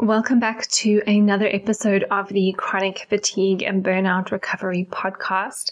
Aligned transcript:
Welcome 0.00 0.40
back 0.40 0.66
to 0.72 1.00
another 1.06 1.48
episode 1.48 2.04
of 2.10 2.28
the 2.28 2.54
Chronic 2.58 3.06
Fatigue 3.08 3.62
and 3.62 3.82
Burnout 3.82 4.30
Recovery 4.30 4.86
Podcast. 4.90 5.70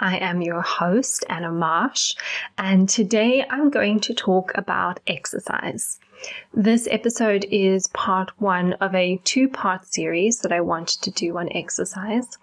I 0.00 0.16
am 0.16 0.40
your 0.40 0.62
host, 0.62 1.26
Anna 1.28 1.52
Marsh, 1.52 2.14
and 2.56 2.88
today 2.88 3.44
I'm 3.50 3.68
going 3.68 4.00
to 4.00 4.14
talk 4.14 4.52
about 4.54 5.00
exercise. 5.06 6.00
This 6.54 6.88
episode 6.90 7.44
is 7.50 7.88
part 7.88 8.30
one 8.40 8.72
of 8.74 8.94
a 8.94 9.20
two 9.24 9.46
part 9.46 9.84
series 9.84 10.38
that 10.38 10.52
I 10.52 10.62
wanted 10.62 11.02
to 11.02 11.10
do 11.10 11.36
on 11.36 11.52
exercise. 11.52 12.38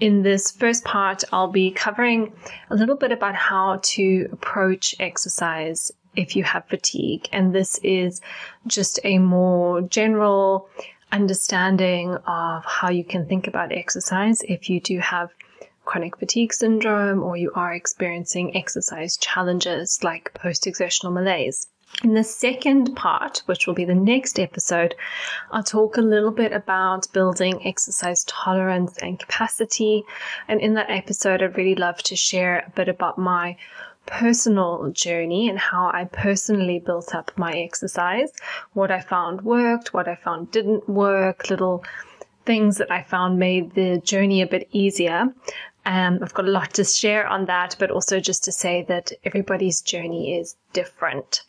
In 0.00 0.22
this 0.22 0.50
first 0.50 0.84
part, 0.84 1.24
I'll 1.30 1.52
be 1.52 1.72
covering 1.72 2.32
a 2.70 2.74
little 2.74 2.96
bit 2.96 3.12
about 3.12 3.34
how 3.34 3.80
to 3.82 4.30
approach 4.32 4.94
exercise 4.98 5.92
if 6.16 6.36
you 6.36 6.44
have 6.44 6.66
fatigue. 6.66 7.28
And 7.32 7.54
this 7.54 7.78
is 7.82 8.20
just 8.66 9.00
a 9.04 9.18
more 9.18 9.82
general 9.82 10.68
understanding 11.12 12.14
of 12.26 12.64
how 12.64 12.90
you 12.90 13.04
can 13.04 13.26
think 13.26 13.46
about 13.46 13.72
exercise 13.72 14.42
if 14.42 14.70
you 14.70 14.80
do 14.80 14.98
have 14.98 15.30
chronic 15.84 16.16
fatigue 16.18 16.52
syndrome 16.52 17.22
or 17.22 17.36
you 17.36 17.50
are 17.54 17.74
experiencing 17.74 18.56
exercise 18.56 19.16
challenges 19.16 19.98
like 20.04 20.32
post 20.34 20.66
exertional 20.66 21.12
malaise. 21.12 21.66
In 22.04 22.14
the 22.14 22.22
second 22.22 22.94
part, 22.94 23.42
which 23.46 23.66
will 23.66 23.74
be 23.74 23.84
the 23.84 23.94
next 23.94 24.38
episode, 24.38 24.94
I'll 25.50 25.64
talk 25.64 25.96
a 25.96 26.00
little 26.02 26.30
bit 26.30 26.52
about 26.52 27.12
building 27.12 27.66
exercise 27.66 28.22
tolerance 28.24 28.96
and 28.98 29.18
capacity. 29.18 30.04
And 30.46 30.60
in 30.60 30.74
that 30.74 30.88
episode, 30.88 31.42
I'd 31.42 31.56
really 31.56 31.74
love 31.74 31.98
to 32.04 32.14
share 32.14 32.60
a 32.60 32.70
bit 32.70 32.88
about 32.88 33.18
my 33.18 33.56
personal 34.06 34.90
journey 34.90 35.48
and 35.48 35.58
how 35.58 35.90
I 35.92 36.04
personally 36.04 36.78
built 36.78 37.14
up 37.14 37.32
my 37.36 37.52
exercise, 37.52 38.32
what 38.72 38.90
I 38.90 39.00
found 39.00 39.42
worked, 39.42 39.94
what 39.94 40.08
I 40.08 40.14
found 40.14 40.50
didn't 40.50 40.88
work, 40.88 41.50
little 41.50 41.84
things 42.44 42.78
that 42.78 42.90
I 42.90 43.02
found 43.02 43.38
made 43.38 43.74
the 43.74 44.00
journey 44.04 44.42
a 44.42 44.46
bit 44.46 44.68
easier. 44.72 45.32
Um, 45.86 46.18
I've 46.22 46.34
got 46.34 46.46
a 46.46 46.50
lot 46.50 46.74
to 46.74 46.84
share 46.84 47.26
on 47.26 47.46
that, 47.46 47.76
but 47.78 47.90
also 47.90 48.20
just 48.20 48.44
to 48.44 48.52
say 48.52 48.84
that 48.88 49.12
everybody's 49.24 49.80
journey 49.80 50.38
is 50.38 50.56
different. 50.72 51.42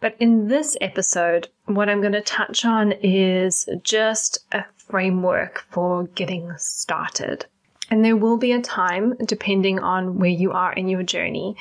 But 0.00 0.16
in 0.20 0.48
this 0.48 0.76
episode, 0.80 1.48
what 1.64 1.88
I'm 1.88 2.00
going 2.00 2.12
to 2.12 2.20
touch 2.20 2.64
on 2.64 2.92
is 3.02 3.68
just 3.82 4.44
a 4.52 4.64
framework 4.76 5.64
for 5.70 6.04
getting 6.08 6.52
started. 6.58 7.46
And 7.90 8.04
there 8.04 8.16
will 8.16 8.38
be 8.38 8.52
a 8.52 8.60
time, 8.60 9.14
depending 9.24 9.78
on 9.78 10.18
where 10.18 10.30
you 10.30 10.52
are 10.52 10.72
in 10.72 10.88
your 10.88 11.02
journey, 11.02 11.56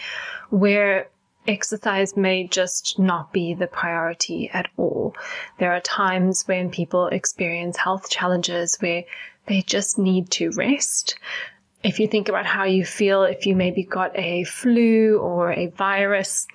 where 0.49 1.09
exercise 1.47 2.15
may 2.15 2.47
just 2.47 2.97
not 2.97 3.33
be 3.33 3.53
the 3.53 3.67
priority 3.67 4.49
at 4.53 4.69
all. 4.77 5.15
There 5.59 5.73
are 5.73 5.81
times 5.81 6.43
when 6.47 6.69
people 6.69 7.07
experience 7.07 7.77
health 7.77 8.09
challenges 8.09 8.77
where 8.79 9.03
they 9.47 9.61
just 9.61 9.99
need 9.99 10.29
to 10.31 10.51
rest. 10.51 11.17
If 11.83 11.99
you 11.99 12.07
think 12.07 12.29
about 12.29 12.45
how 12.45 12.63
you 12.63 12.85
feel, 12.85 13.23
if 13.23 13.45
you 13.45 13.57
maybe 13.57 13.83
got 13.83 14.17
a 14.17 14.45
flu 14.45 15.17
or 15.17 15.51
a 15.51 15.67
virus, 15.67 16.47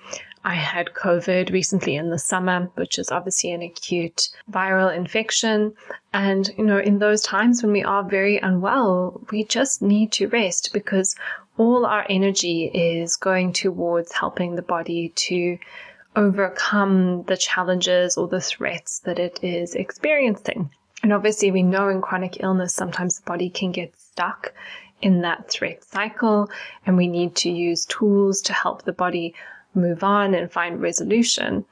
I 0.43 0.55
had 0.55 0.93
COVID 0.93 1.51
recently 1.51 1.95
in 1.95 2.09
the 2.09 2.17
summer, 2.17 2.71
which 2.75 2.97
is 2.97 3.11
obviously 3.11 3.51
an 3.51 3.61
acute 3.61 4.29
viral 4.49 4.95
infection. 4.95 5.73
And, 6.13 6.49
you 6.57 6.63
know, 6.63 6.79
in 6.79 6.99
those 6.99 7.21
times 7.21 7.61
when 7.61 7.73
we 7.73 7.83
are 7.83 8.03
very 8.03 8.37
unwell, 8.37 9.21
we 9.31 9.43
just 9.43 9.81
need 9.81 10.11
to 10.13 10.29
rest 10.29 10.71
because 10.71 11.15
all 11.57 11.85
our 11.85 12.05
energy 12.09 12.65
is 12.73 13.17
going 13.17 13.51
towards 13.51 14.13
helping 14.13 14.55
the 14.55 14.61
body 14.61 15.11
to 15.15 15.57
overcome 16.15 17.23
the 17.23 17.37
challenges 17.37 18.17
or 18.17 18.27
the 18.27 18.41
threats 18.41 18.99
that 18.99 19.19
it 19.19 19.39
is 19.43 19.75
experiencing. 19.75 20.69
And 21.03 21.13
obviously, 21.13 21.51
we 21.51 21.63
know 21.63 21.89
in 21.89 22.01
chronic 22.01 22.41
illness, 22.41 22.73
sometimes 22.73 23.19
the 23.19 23.25
body 23.25 23.49
can 23.49 23.71
get 23.71 23.97
stuck 23.99 24.53
in 25.01 25.21
that 25.21 25.49
threat 25.49 25.83
cycle, 25.83 26.49
and 26.85 26.97
we 26.97 27.07
need 27.07 27.35
to 27.35 27.49
use 27.49 27.85
tools 27.85 28.41
to 28.43 28.53
help 28.53 28.83
the 28.83 28.93
body 28.93 29.33
move 29.73 30.03
on 30.03 30.33
and 30.33 30.51
find 30.51 30.81
resolution. 30.81 31.65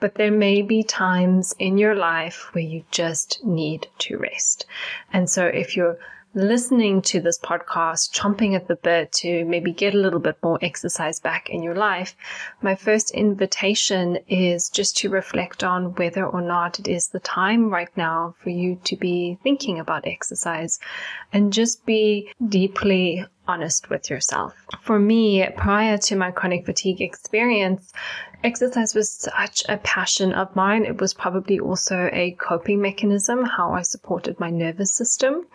But 0.00 0.16
there 0.16 0.30
may 0.30 0.62
be 0.62 0.82
times 0.82 1.54
in 1.58 1.78
your 1.78 1.94
life 1.94 2.48
where 2.52 2.64
you 2.64 2.84
just 2.90 3.44
need 3.44 3.88
to 3.98 4.18
rest. 4.18 4.66
And 5.12 5.30
so 5.30 5.46
if 5.46 5.76
you're 5.76 5.98
listening 6.34 7.00
to 7.00 7.20
this 7.20 7.38
podcast, 7.38 8.12
chomping 8.12 8.56
at 8.56 8.66
the 8.66 8.74
bit 8.74 9.12
to 9.12 9.44
maybe 9.44 9.72
get 9.72 9.94
a 9.94 9.98
little 9.98 10.18
bit 10.18 10.36
more 10.42 10.58
exercise 10.62 11.20
back 11.20 11.48
in 11.48 11.62
your 11.62 11.76
life, 11.76 12.16
my 12.60 12.74
first 12.74 13.12
invitation 13.12 14.18
is 14.28 14.68
just 14.68 14.96
to 14.96 15.08
reflect 15.08 15.62
on 15.62 15.94
whether 15.94 16.26
or 16.26 16.42
not 16.42 16.80
it 16.80 16.88
is 16.88 17.08
the 17.08 17.20
time 17.20 17.70
right 17.70 17.96
now 17.96 18.34
for 18.38 18.50
you 18.50 18.80
to 18.84 18.96
be 18.96 19.38
thinking 19.44 19.78
about 19.78 20.06
exercise 20.06 20.80
and 21.32 21.52
just 21.52 21.86
be 21.86 22.28
deeply 22.48 23.24
honest 23.46 23.90
with 23.90 24.10
yourself. 24.10 24.54
For 24.82 24.98
me, 24.98 25.46
prior 25.56 25.98
to 25.98 26.16
my 26.16 26.30
chronic 26.30 26.66
fatigue 26.66 27.00
experience, 27.00 27.92
exercise 28.42 28.94
was 28.94 29.10
such 29.10 29.64
a 29.68 29.78
passion 29.78 30.32
of 30.32 30.54
mine. 30.54 30.84
It 30.84 31.00
was 31.00 31.14
probably 31.14 31.58
also 31.58 32.10
a 32.12 32.32
coping 32.32 32.80
mechanism, 32.80 33.44
how 33.44 33.72
I 33.72 33.82
supported 33.82 34.38
my 34.38 34.50
nervous 34.50 34.92
system. 34.92 35.46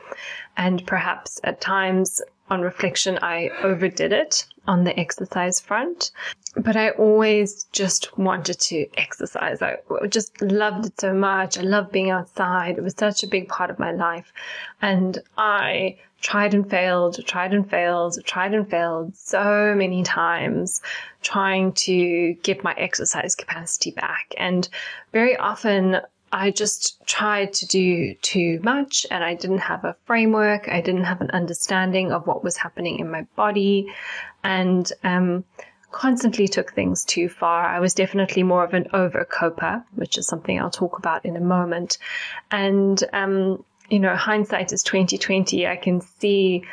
And 0.57 0.85
perhaps 0.85 1.39
at 1.44 1.61
times 1.61 2.22
on 2.49 2.61
reflection, 2.61 3.19
I 3.22 3.49
overdid 3.61 4.11
it 4.11 4.45
on 4.67 4.83
the 4.83 4.99
exercise 4.99 5.59
front. 5.59 6.11
But 6.55 6.75
I 6.75 6.89
always 6.91 7.66
just 7.72 8.17
wanted 8.17 8.59
to 8.59 8.88
exercise. 8.97 9.61
I 9.61 9.78
just 10.07 10.41
loved 10.41 10.88
it 10.88 10.99
so 10.99 11.13
much. 11.13 11.59
I 11.59 11.61
loved 11.61 11.91
being 11.91 12.09
outside. 12.09 12.78
It 12.78 12.83
was 12.83 12.95
such 12.97 13.23
a 13.23 13.28
big 13.28 13.47
part 13.49 13.69
of 13.69 13.78
my 13.78 13.91
life. 13.91 14.33
And 14.81 15.19
I 15.38 15.97
tried 16.22 16.53
and 16.53 16.69
failed, 16.69 17.25
tried 17.25 17.53
and 17.53 17.69
failed, 17.69 18.18
tried 18.25 18.53
and 18.53 18.69
failed 18.69 19.16
so 19.16 19.74
many 19.75 20.03
times 20.03 20.81
trying 21.22 21.72
to 21.74 22.34
get 22.44 22.63
my 22.63 22.74
exercise 22.74 23.35
capacity 23.35 23.91
back. 23.91 24.34
And 24.38 24.68
very 25.12 25.38
often 25.38 26.02
I 26.31 26.52
just 26.52 27.06
tried 27.08 27.53
to 27.53 27.68
do 27.68 28.13
too 28.16 28.59
much 28.63 29.08
and 29.09 29.24
I 29.24 29.34
didn't 29.34 29.59
have 29.59 29.84
a 29.84 29.96
framework. 30.06 30.69
I 30.69 30.81
didn't 30.81 31.06
have 31.06 31.22
an 31.22 31.31
understanding 31.31 32.12
of 32.12 32.28
what 32.28 32.44
was 32.44 32.58
happening 32.58 33.00
in 33.00 33.09
my 33.09 33.24
body 33.35 33.91
and, 34.44 34.91
um, 35.03 35.44
constantly 35.91 36.47
took 36.47 36.72
things 36.74 37.03
too 37.03 37.28
far. 37.28 37.66
I 37.66 37.79
was 37.79 37.96
definitely 37.96 38.44
more 38.44 38.63
of 38.63 38.75
an 38.75 38.88
overcoper, 38.94 39.84
which 39.96 40.19
is 40.19 40.28
something 40.28 40.59
I'll 40.59 40.69
talk 40.69 41.00
about 41.00 41.25
in 41.25 41.35
a 41.35 41.41
moment. 41.41 41.97
And, 42.52 43.03
um, 43.12 43.66
you 43.89 44.00
know, 44.00 44.16
hindsight 44.16 44.72
is 44.72 44.83
2020. 44.83 45.67
I 45.67 45.75
can 45.75 46.01
see 46.01 46.63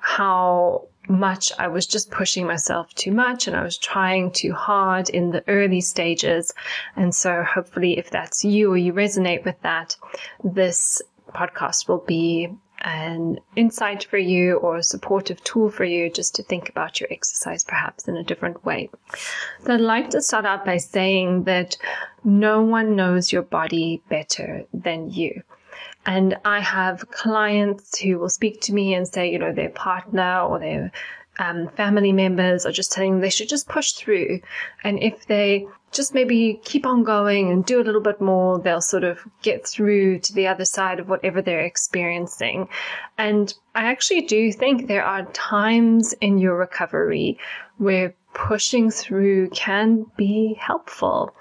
how 0.00 0.88
much 1.08 1.52
I 1.58 1.68
was 1.68 1.86
just 1.86 2.10
pushing 2.10 2.46
myself 2.46 2.94
too 2.94 3.12
much 3.12 3.46
and 3.46 3.56
I 3.56 3.62
was 3.62 3.76
trying 3.76 4.30
too 4.30 4.52
hard 4.52 5.08
in 5.08 5.30
the 5.30 5.44
early 5.48 5.80
stages. 5.80 6.52
And 6.96 7.14
so 7.14 7.42
hopefully 7.42 7.98
if 7.98 8.10
that's 8.10 8.44
you 8.44 8.72
or 8.72 8.76
you 8.76 8.92
resonate 8.92 9.44
with 9.44 9.60
that, 9.62 9.96
this 10.44 11.02
podcast 11.34 11.88
will 11.88 12.04
be 12.06 12.50
an 12.84 13.38
insight 13.54 14.04
for 14.04 14.18
you 14.18 14.56
or 14.56 14.76
a 14.76 14.82
supportive 14.82 15.42
tool 15.44 15.70
for 15.70 15.84
you 15.84 16.10
just 16.10 16.34
to 16.34 16.42
think 16.42 16.68
about 16.68 17.00
your 17.00 17.08
exercise 17.12 17.64
perhaps 17.64 18.08
in 18.08 18.16
a 18.16 18.24
different 18.24 18.64
way. 18.64 18.90
So 19.64 19.74
I'd 19.74 19.80
like 19.80 20.10
to 20.10 20.20
start 20.20 20.44
out 20.44 20.64
by 20.64 20.78
saying 20.78 21.44
that 21.44 21.76
no 22.24 22.62
one 22.62 22.96
knows 22.96 23.32
your 23.32 23.42
body 23.42 24.02
better 24.08 24.64
than 24.72 25.10
you. 25.10 25.42
And 26.04 26.36
I 26.44 26.60
have 26.60 27.10
clients 27.10 27.98
who 27.98 28.18
will 28.18 28.28
speak 28.28 28.60
to 28.62 28.74
me 28.74 28.94
and 28.94 29.06
say, 29.06 29.30
you 29.30 29.38
know, 29.38 29.52
their 29.52 29.70
partner 29.70 30.40
or 30.40 30.58
their 30.58 30.90
um, 31.38 31.68
family 31.68 32.12
members 32.12 32.66
are 32.66 32.72
just 32.72 32.92
telling 32.92 33.12
them 33.12 33.20
they 33.20 33.30
should 33.30 33.48
just 33.48 33.68
push 33.68 33.92
through. 33.92 34.40
And 34.84 35.02
if 35.02 35.26
they 35.26 35.66
just 35.92 36.14
maybe 36.14 36.60
keep 36.64 36.86
on 36.86 37.04
going 37.04 37.50
and 37.50 37.64
do 37.64 37.80
a 37.80 37.84
little 37.84 38.00
bit 38.00 38.20
more, 38.20 38.58
they'll 38.58 38.80
sort 38.80 39.04
of 39.04 39.20
get 39.42 39.66
through 39.66 40.18
to 40.20 40.32
the 40.32 40.46
other 40.46 40.64
side 40.64 40.98
of 40.98 41.08
whatever 41.08 41.42
they're 41.42 41.60
experiencing. 41.60 42.68
And 43.18 43.52
I 43.74 43.84
actually 43.84 44.22
do 44.22 44.52
think 44.52 44.88
there 44.88 45.04
are 45.04 45.24
times 45.32 46.14
in 46.14 46.38
your 46.38 46.56
recovery 46.56 47.38
where 47.78 48.14
pushing 48.34 48.90
through 48.90 49.50
can 49.50 50.06
be 50.16 50.54
helpful 50.58 51.34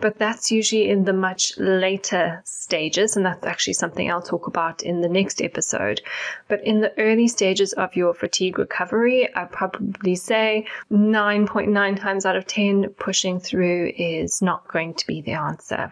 but 0.00 0.18
that's 0.18 0.50
usually 0.50 0.88
in 0.88 1.04
the 1.04 1.12
much 1.12 1.56
later 1.58 2.42
stages. 2.44 3.16
And 3.16 3.24
that's 3.24 3.44
actually 3.46 3.74
something 3.74 4.10
I'll 4.10 4.22
talk 4.22 4.46
about 4.46 4.82
in 4.82 5.00
the 5.00 5.08
next 5.08 5.40
episode. 5.40 6.00
But 6.48 6.64
in 6.64 6.80
the 6.80 6.92
early 6.98 7.28
stages 7.28 7.72
of 7.72 7.96
your 7.96 8.14
fatigue 8.14 8.58
recovery, 8.58 9.28
I 9.34 9.44
probably 9.44 10.16
say 10.16 10.66
9.9 10.90 12.00
times 12.00 12.26
out 12.26 12.36
of 12.36 12.46
10, 12.46 12.90
pushing 12.98 13.40
through 13.40 13.92
is 13.96 14.42
not 14.42 14.68
going 14.68 14.94
to 14.94 15.06
be 15.06 15.22
the 15.22 15.32
answer. 15.32 15.90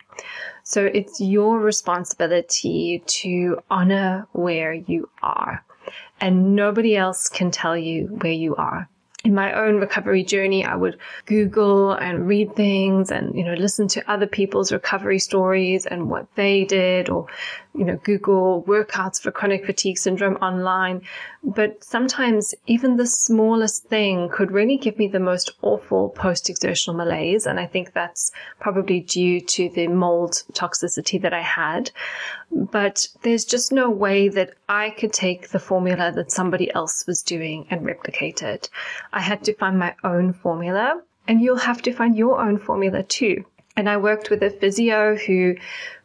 So 0.64 0.84
it's 0.84 1.20
your 1.20 1.58
responsibility 1.60 3.02
to 3.06 3.58
honor 3.70 4.26
where 4.32 4.72
you 4.72 5.08
are. 5.22 5.64
And 6.20 6.54
nobody 6.54 6.96
else 6.96 7.28
can 7.28 7.50
tell 7.50 7.76
you 7.76 8.06
where 8.06 8.32
you 8.32 8.54
are. 8.54 8.88
In 9.24 9.34
my 9.34 9.52
own 9.52 9.76
recovery 9.76 10.24
journey, 10.24 10.64
I 10.64 10.74
would 10.74 10.98
Google 11.26 11.92
and 11.92 12.26
read 12.26 12.56
things 12.56 13.12
and, 13.12 13.34
you 13.36 13.44
know, 13.44 13.54
listen 13.54 13.86
to 13.88 14.10
other 14.10 14.26
people's 14.26 14.72
recovery 14.72 15.20
stories 15.20 15.86
and 15.86 16.10
what 16.10 16.26
they 16.34 16.64
did 16.64 17.08
or, 17.08 17.26
you 17.74 17.84
know, 17.84 17.96
Google 18.02 18.64
workouts 18.66 19.20
for 19.22 19.30
chronic 19.30 19.64
fatigue 19.64 19.96
syndrome 19.96 20.34
online. 20.36 21.02
But 21.44 21.84
sometimes 21.84 22.52
even 22.66 22.96
the 22.96 23.06
smallest 23.06 23.84
thing 23.84 24.28
could 24.28 24.50
really 24.50 24.76
give 24.76 24.98
me 24.98 25.06
the 25.06 25.20
most 25.20 25.52
awful 25.62 26.08
post 26.10 26.50
exertional 26.50 26.96
malaise. 26.96 27.46
And 27.46 27.60
I 27.60 27.66
think 27.66 27.92
that's 27.92 28.32
probably 28.58 29.00
due 29.00 29.40
to 29.40 29.68
the 29.70 29.86
mold 29.86 30.42
toxicity 30.52 31.20
that 31.22 31.32
I 31.32 31.42
had. 31.42 31.92
But 32.50 33.08
there's 33.22 33.44
just 33.44 33.72
no 33.72 33.88
way 33.88 34.28
that 34.28 34.54
I 34.68 34.90
could 34.90 35.12
take 35.12 35.48
the 35.48 35.58
formula 35.58 36.12
that 36.12 36.30
somebody 36.30 36.72
else 36.74 37.06
was 37.06 37.22
doing 37.22 37.66
and 37.70 37.84
replicate 37.84 38.42
it. 38.42 38.68
I 39.12 39.20
had 39.20 39.44
to 39.44 39.54
find 39.54 39.78
my 39.78 39.94
own 40.04 40.32
formula, 40.32 41.00
and 41.28 41.40
you'll 41.40 41.56
have 41.56 41.82
to 41.82 41.92
find 41.92 42.16
your 42.16 42.40
own 42.40 42.58
formula 42.58 43.02
too. 43.02 43.44
And 43.74 43.88
I 43.88 43.96
worked 43.96 44.28
with 44.28 44.42
a 44.42 44.50
physio 44.50 45.16
who 45.16 45.56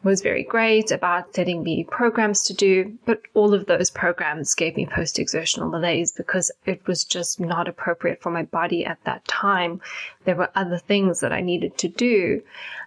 was 0.02 0.22
very 0.22 0.44
great 0.44 0.90
about 0.92 1.36
setting 1.36 1.64
me 1.64 1.84
programs 1.84 2.44
to 2.44 2.54
do, 2.54 2.98
but 3.06 3.22
all 3.34 3.54
of 3.54 3.66
those 3.66 3.90
programs 3.90 4.56
gave 4.56 4.78
me 4.78 4.86
post 4.86 5.20
exertional 5.20 5.70
malaise 5.70 6.14
because 6.14 6.50
it 6.66 6.86
was 6.88 7.04
just 7.04 7.42
not 7.42 7.68
appropriate 7.68 8.22
for 8.22 8.32
my 8.32 8.44
body 8.44 8.86
at 8.86 9.04
that 9.04 9.28
time. 9.28 9.82
There 10.24 10.38
were 10.38 10.50
other 10.56 10.78
things 10.78 11.20
that 11.20 11.34
I 11.34 11.42
needed 11.42 11.78
to 11.80 11.90
do. 11.90 12.42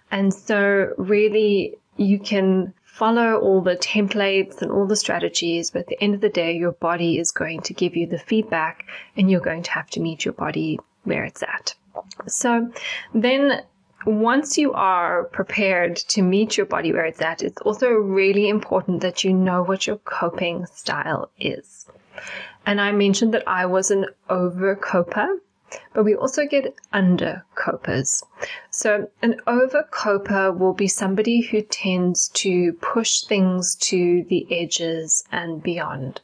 And 0.09 0.33
so, 0.33 0.93
really, 0.97 1.77
you 1.97 2.17
can 2.19 2.73
follow 2.91 3.39
all 3.39 3.61
the 3.61 3.77
templates 3.77 4.61
and 4.61 4.71
all 4.71 4.85
the 4.85 4.95
strategies, 4.95 5.71
but 5.71 5.79
at 5.79 5.87
the 5.87 6.03
end 6.03 6.13
of 6.13 6.21
the 6.21 6.29
day, 6.29 6.55
your 6.55 6.73
body 6.73 7.17
is 7.17 7.31
going 7.31 7.61
to 7.61 7.73
give 7.73 7.95
you 7.95 8.05
the 8.05 8.19
feedback 8.19 8.85
and 9.15 9.31
you're 9.31 9.39
going 9.39 9.63
to 9.63 9.71
have 9.71 9.89
to 9.91 10.01
meet 10.01 10.25
your 10.25 10.33
body 10.33 10.77
where 11.03 11.23
it's 11.23 11.41
at. 11.41 11.73
So 12.27 12.71
then 13.13 13.63
once 14.05 14.57
you 14.57 14.73
are 14.73 15.23
prepared 15.25 15.95
to 15.95 16.21
meet 16.21 16.57
your 16.57 16.65
body 16.65 16.91
where 16.91 17.05
it's 17.05 17.21
at, 17.21 17.41
it's 17.41 17.61
also 17.61 17.89
really 17.89 18.49
important 18.49 19.01
that 19.01 19.23
you 19.23 19.33
know 19.33 19.63
what 19.63 19.87
your 19.87 19.97
coping 19.97 20.65
style 20.65 21.31
is. 21.39 21.87
And 22.65 22.81
I 22.81 22.91
mentioned 22.91 23.33
that 23.33 23.47
I 23.47 23.65
was 23.67 23.89
an 23.89 24.05
over 24.29 24.75
coper 24.75 25.39
but 25.93 26.03
we 26.03 26.15
also 26.15 26.45
get 26.45 26.73
under 26.91 27.45
copers. 27.55 28.23
So 28.69 29.09
an 29.21 29.39
over 29.47 29.83
coper 29.83 30.51
will 30.51 30.73
be 30.73 30.87
somebody 30.87 31.41
who 31.41 31.61
tends 31.61 32.29
to 32.29 32.73
push 32.73 33.21
things 33.21 33.75
to 33.75 34.25
the 34.29 34.47
edges 34.51 35.23
and 35.31 35.61
beyond. 35.61 36.21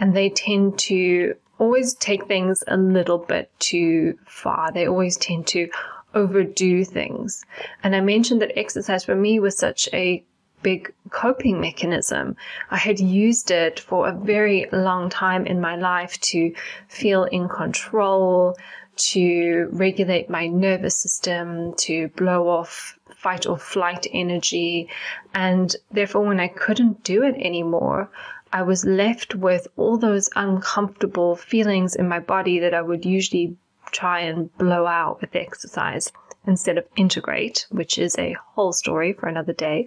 And 0.00 0.14
they 0.14 0.30
tend 0.30 0.78
to 0.80 1.34
always 1.58 1.94
take 1.94 2.26
things 2.26 2.62
a 2.68 2.76
little 2.76 3.18
bit 3.18 3.50
too 3.58 4.18
far. 4.24 4.70
They 4.72 4.86
always 4.86 5.16
tend 5.16 5.46
to 5.48 5.68
overdo 6.14 6.84
things. 6.84 7.44
And 7.82 7.94
I 7.94 8.00
mentioned 8.00 8.40
that 8.42 8.58
exercise 8.58 9.04
for 9.04 9.14
me 9.14 9.40
was 9.40 9.58
such 9.58 9.88
a 9.92 10.24
big 10.62 10.92
coping 11.10 11.60
mechanism. 11.60 12.36
I 12.70 12.76
had 12.76 13.00
used 13.00 13.50
it 13.50 13.80
for 13.80 14.08
a 14.08 14.12
very 14.12 14.66
long 14.72 15.10
time 15.10 15.46
in 15.46 15.60
my 15.60 15.76
life 15.76 16.20
to 16.32 16.54
feel 16.88 17.24
in 17.24 17.48
control, 17.48 18.56
to 18.96 19.68
regulate 19.72 20.28
my 20.28 20.46
nervous 20.46 20.96
system, 20.96 21.74
to 21.74 22.08
blow 22.08 22.48
off 22.48 22.98
fight 23.16 23.46
or 23.46 23.56
flight 23.58 24.06
energy. 24.12 24.88
And 25.34 25.74
therefore, 25.90 26.26
when 26.26 26.40
I 26.40 26.48
couldn't 26.48 27.04
do 27.04 27.22
it 27.22 27.36
anymore, 27.36 28.10
I 28.52 28.62
was 28.62 28.84
left 28.84 29.34
with 29.34 29.68
all 29.76 29.98
those 29.98 30.30
uncomfortable 30.34 31.36
feelings 31.36 31.94
in 31.94 32.08
my 32.08 32.20
body 32.20 32.58
that 32.60 32.74
I 32.74 32.82
would 32.82 33.04
usually 33.04 33.56
try 33.90 34.20
and 34.20 34.56
blow 34.56 34.86
out 34.86 35.20
with 35.20 35.36
exercise 35.36 36.12
instead 36.46 36.78
of 36.78 36.86
integrate, 36.96 37.66
which 37.70 37.98
is 37.98 38.16
a 38.18 38.36
whole 38.54 38.72
story 38.72 39.12
for 39.12 39.28
another 39.28 39.52
day. 39.52 39.86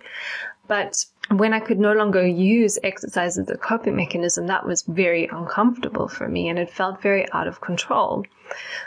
But 0.71 1.03
when 1.31 1.51
I 1.51 1.59
could 1.59 1.79
no 1.79 1.91
longer 1.91 2.25
use 2.25 2.79
exercise 2.81 3.38
as 3.38 3.50
a 3.50 3.57
coping 3.57 3.97
mechanism, 3.97 4.47
that 4.47 4.65
was 4.65 4.83
very 4.83 5.27
uncomfortable 5.27 6.07
for 6.07 6.29
me 6.29 6.47
and 6.47 6.57
it 6.57 6.69
felt 6.69 7.01
very 7.01 7.29
out 7.33 7.45
of 7.45 7.59
control. 7.59 8.23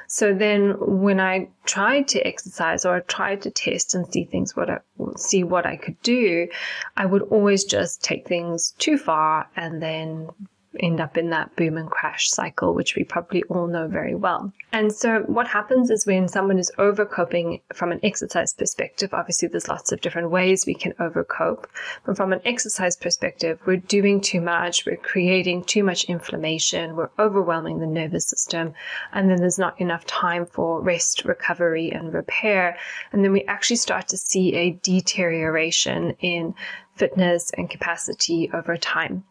So 0.07 0.33
then 0.33 0.77
when 0.79 1.21
I 1.21 1.49
tried 1.67 2.09
to 2.09 2.27
exercise 2.27 2.87
or 2.87 2.97
I 2.97 3.01
tried 3.01 3.43
to 3.43 3.51
test 3.51 3.95
and 3.95 4.11
see 4.11 4.25
things 4.25 4.57
what 4.57 4.71
I 4.71 4.79
see 5.17 5.45
what 5.45 5.67
I 5.67 5.77
could 5.77 6.01
do, 6.01 6.49
I 6.97 7.05
would 7.05 7.25
always 7.25 7.65
just 7.65 8.03
take 8.03 8.27
things 8.27 8.73
too 8.79 8.97
far 8.97 9.47
and 9.55 9.83
then 9.83 10.31
end 10.81 11.01
up 11.01 11.17
in 11.17 11.31
that 11.31 11.55
boom 11.57 11.77
and 11.77 11.91
crash 11.91 12.29
cycle, 12.29 12.75
which 12.75 12.97
we 12.97 13.05
probably 13.05 13.43
all 13.45 13.67
know 13.67 13.89
very 13.89 14.15
well. 14.15 14.53
And 14.73 14.93
so, 14.93 15.21
what 15.27 15.47
happens 15.47 15.91
is 15.91 16.07
when 16.07 16.29
someone 16.29 16.59
is 16.59 16.73
overcoping 16.79 17.61
from 17.73 17.93
an 17.93 18.01
exercise 18.03 18.53
perspective, 18.53 19.15
obviously, 19.15 19.49
there's 19.49 19.69
lots 19.69 19.93
of 19.93 20.01
different 20.01 20.31
ways 20.31 20.65
we 20.67 20.75
can 20.75 20.93
overcope. 20.95 21.65
But 22.05 22.17
from 22.17 22.33
an 22.33 22.41
exercise 22.45 22.97
perspective, 22.97 23.61
we're 23.67 23.77
doing 23.77 24.21
too 24.21 24.41
much, 24.41 24.85
we're 24.85 24.97
creating 24.97 25.65
too 25.65 25.85
much 25.85 26.05
inflammation, 26.05 26.97
we're 26.97 27.11
overwhelming 27.19 27.79
the 27.79 27.87
nervous 27.87 28.27
system, 28.27 28.75
and 29.13 29.31
then 29.31 29.39
there's 29.39 29.59
not 29.59 29.81
enough 29.81 30.05
time 30.07 30.47
for 30.47 30.81
rest, 30.81 31.25
recovery, 31.25 31.91
and 31.93 32.13
repair. 32.13 32.77
And 33.13 33.25
then 33.25 33.33
we 33.33 33.45
actually 33.45 33.77
start 33.77 34.09
to 34.09 34.17
see 34.17 34.55
a 34.55 34.71
deterioration 34.83 36.17
in 36.21 36.55
fitness 36.95 37.51
and 37.57 37.69
capacity 37.69 38.51
over 38.53 38.77
time. 38.77 39.25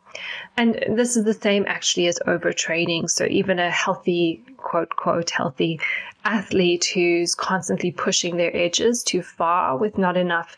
And 0.58 0.84
this 0.90 1.16
is 1.16 1.24
the 1.24 1.34
same 1.34 1.66
actually 1.68 2.08
as 2.08 2.20
overtraining. 2.28 3.10
So 3.10 3.26
even 3.26 3.60
a 3.60 3.72
healthy, 3.72 4.44
quote, 4.58 4.90
quote, 4.96 5.30
healthy 5.30 5.80
athlete 6.24 6.86
who's 6.94 7.36
constantly 7.36 7.92
pushing 7.92 8.38
their 8.38 8.56
edges 8.56 9.04
too 9.04 9.22
far 9.22 9.78
with 9.78 9.98
not 9.98 10.18
enough 10.18 10.56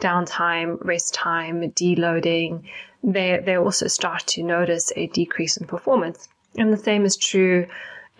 downtime, 0.00 0.78
rest 0.84 1.14
time, 1.14 1.70
deloading, 1.72 2.64
they, 3.02 3.40
they 3.44 3.56
also 3.56 3.86
start 3.86 4.26
to 4.26 4.42
notice 4.42 4.92
a 4.96 5.06
decrease 5.08 5.56
in 5.56 5.66
performance. 5.66 6.28
And 6.56 6.72
the 6.72 6.76
same 6.76 7.04
is 7.04 7.16
true 7.16 7.66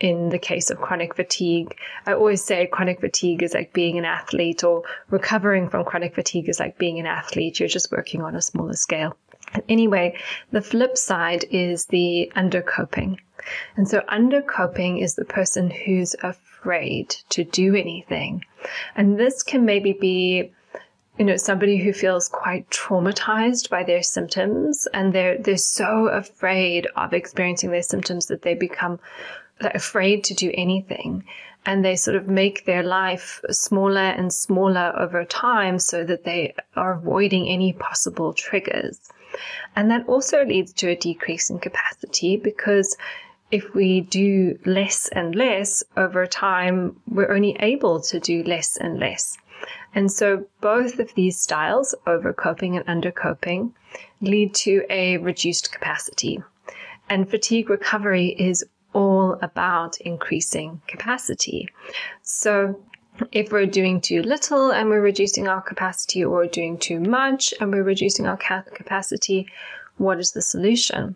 in 0.01 0.29
the 0.29 0.39
case 0.39 0.71
of 0.71 0.81
chronic 0.81 1.15
fatigue. 1.15 1.77
I 2.07 2.13
always 2.13 2.43
say 2.43 2.65
chronic 2.65 2.99
fatigue 2.99 3.43
is 3.43 3.53
like 3.53 3.71
being 3.71 3.99
an 3.99 4.05
athlete, 4.05 4.63
or 4.63 4.83
recovering 5.09 5.69
from 5.69 5.85
chronic 5.85 6.15
fatigue 6.15 6.49
is 6.49 6.59
like 6.59 6.77
being 6.77 6.99
an 6.99 7.05
athlete. 7.05 7.59
You're 7.59 7.69
just 7.69 7.91
working 7.91 8.21
on 8.23 8.35
a 8.35 8.41
smaller 8.41 8.73
scale. 8.73 9.15
Anyway, 9.69 10.17
the 10.51 10.61
flip 10.61 10.97
side 10.97 11.45
is 11.51 11.85
the 11.85 12.31
undercoping. 12.35 13.17
And 13.77 13.87
so 13.87 14.01
undercoping 14.01 15.01
is 15.01 15.15
the 15.15 15.25
person 15.25 15.69
who's 15.69 16.15
afraid 16.23 17.09
to 17.29 17.43
do 17.43 17.75
anything. 17.75 18.43
And 18.95 19.19
this 19.19 19.43
can 19.43 19.65
maybe 19.65 19.93
be 19.93 20.51
you 21.19 21.25
know 21.25 21.37
somebody 21.37 21.77
who 21.77 21.93
feels 21.93 22.27
quite 22.29 22.67
traumatized 22.69 23.69
by 23.69 23.83
their 23.83 24.01
symptoms 24.01 24.87
and 24.93 25.13
they're 25.13 25.37
they're 25.37 25.57
so 25.57 26.07
afraid 26.07 26.87
of 26.95 27.13
experiencing 27.13 27.69
their 27.69 27.83
symptoms 27.83 28.27
that 28.27 28.41
they 28.41 28.55
become 28.55 28.97
afraid 29.73 30.23
to 30.25 30.33
do 30.33 30.51
anything 30.53 31.23
and 31.65 31.85
they 31.85 31.95
sort 31.95 32.17
of 32.17 32.27
make 32.27 32.65
their 32.65 32.83
life 32.83 33.41
smaller 33.49 33.99
and 33.99 34.33
smaller 34.33 34.93
over 34.97 35.23
time 35.25 35.77
so 35.77 36.03
that 36.03 36.23
they 36.23 36.53
are 36.75 36.93
avoiding 36.93 37.47
any 37.47 37.73
possible 37.73 38.33
triggers. 38.33 38.99
And 39.75 39.89
that 39.91 40.07
also 40.07 40.43
leads 40.43 40.73
to 40.73 40.89
a 40.89 40.95
decrease 40.95 41.49
in 41.49 41.59
capacity 41.59 42.35
because 42.35 42.97
if 43.51 43.73
we 43.75 44.01
do 44.01 44.57
less 44.65 45.07
and 45.09 45.35
less 45.35 45.83
over 45.97 46.25
time, 46.25 46.99
we're 47.07 47.31
only 47.31 47.55
able 47.59 48.01
to 48.01 48.19
do 48.19 48.43
less 48.43 48.77
and 48.77 48.99
less. 48.99 49.37
And 49.93 50.11
so 50.11 50.45
both 50.61 50.99
of 50.99 51.13
these 51.15 51.39
styles, 51.39 51.93
overcoping 52.07 52.77
and 52.77 53.03
undercoping, 53.03 53.73
lead 54.21 54.55
to 54.55 54.83
a 54.89 55.17
reduced 55.17 55.71
capacity. 55.71 56.41
And 57.09 57.29
fatigue 57.29 57.69
recovery 57.69 58.27
is 58.27 58.65
all 58.93 59.37
about 59.41 59.99
increasing 60.01 60.81
capacity. 60.87 61.67
So 62.21 62.81
if 63.31 63.51
we're 63.51 63.65
doing 63.65 64.01
too 64.01 64.21
little 64.21 64.71
and 64.71 64.89
we're 64.89 65.01
reducing 65.01 65.47
our 65.47 65.61
capacity, 65.61 66.23
or 66.23 66.45
doing 66.47 66.77
too 66.77 66.99
much 66.99 67.53
and 67.59 67.71
we're 67.71 67.83
reducing 67.83 68.25
our 68.25 68.37
capacity, 68.37 69.47
what 69.97 70.19
is 70.19 70.31
the 70.31 70.41
solution? 70.41 71.15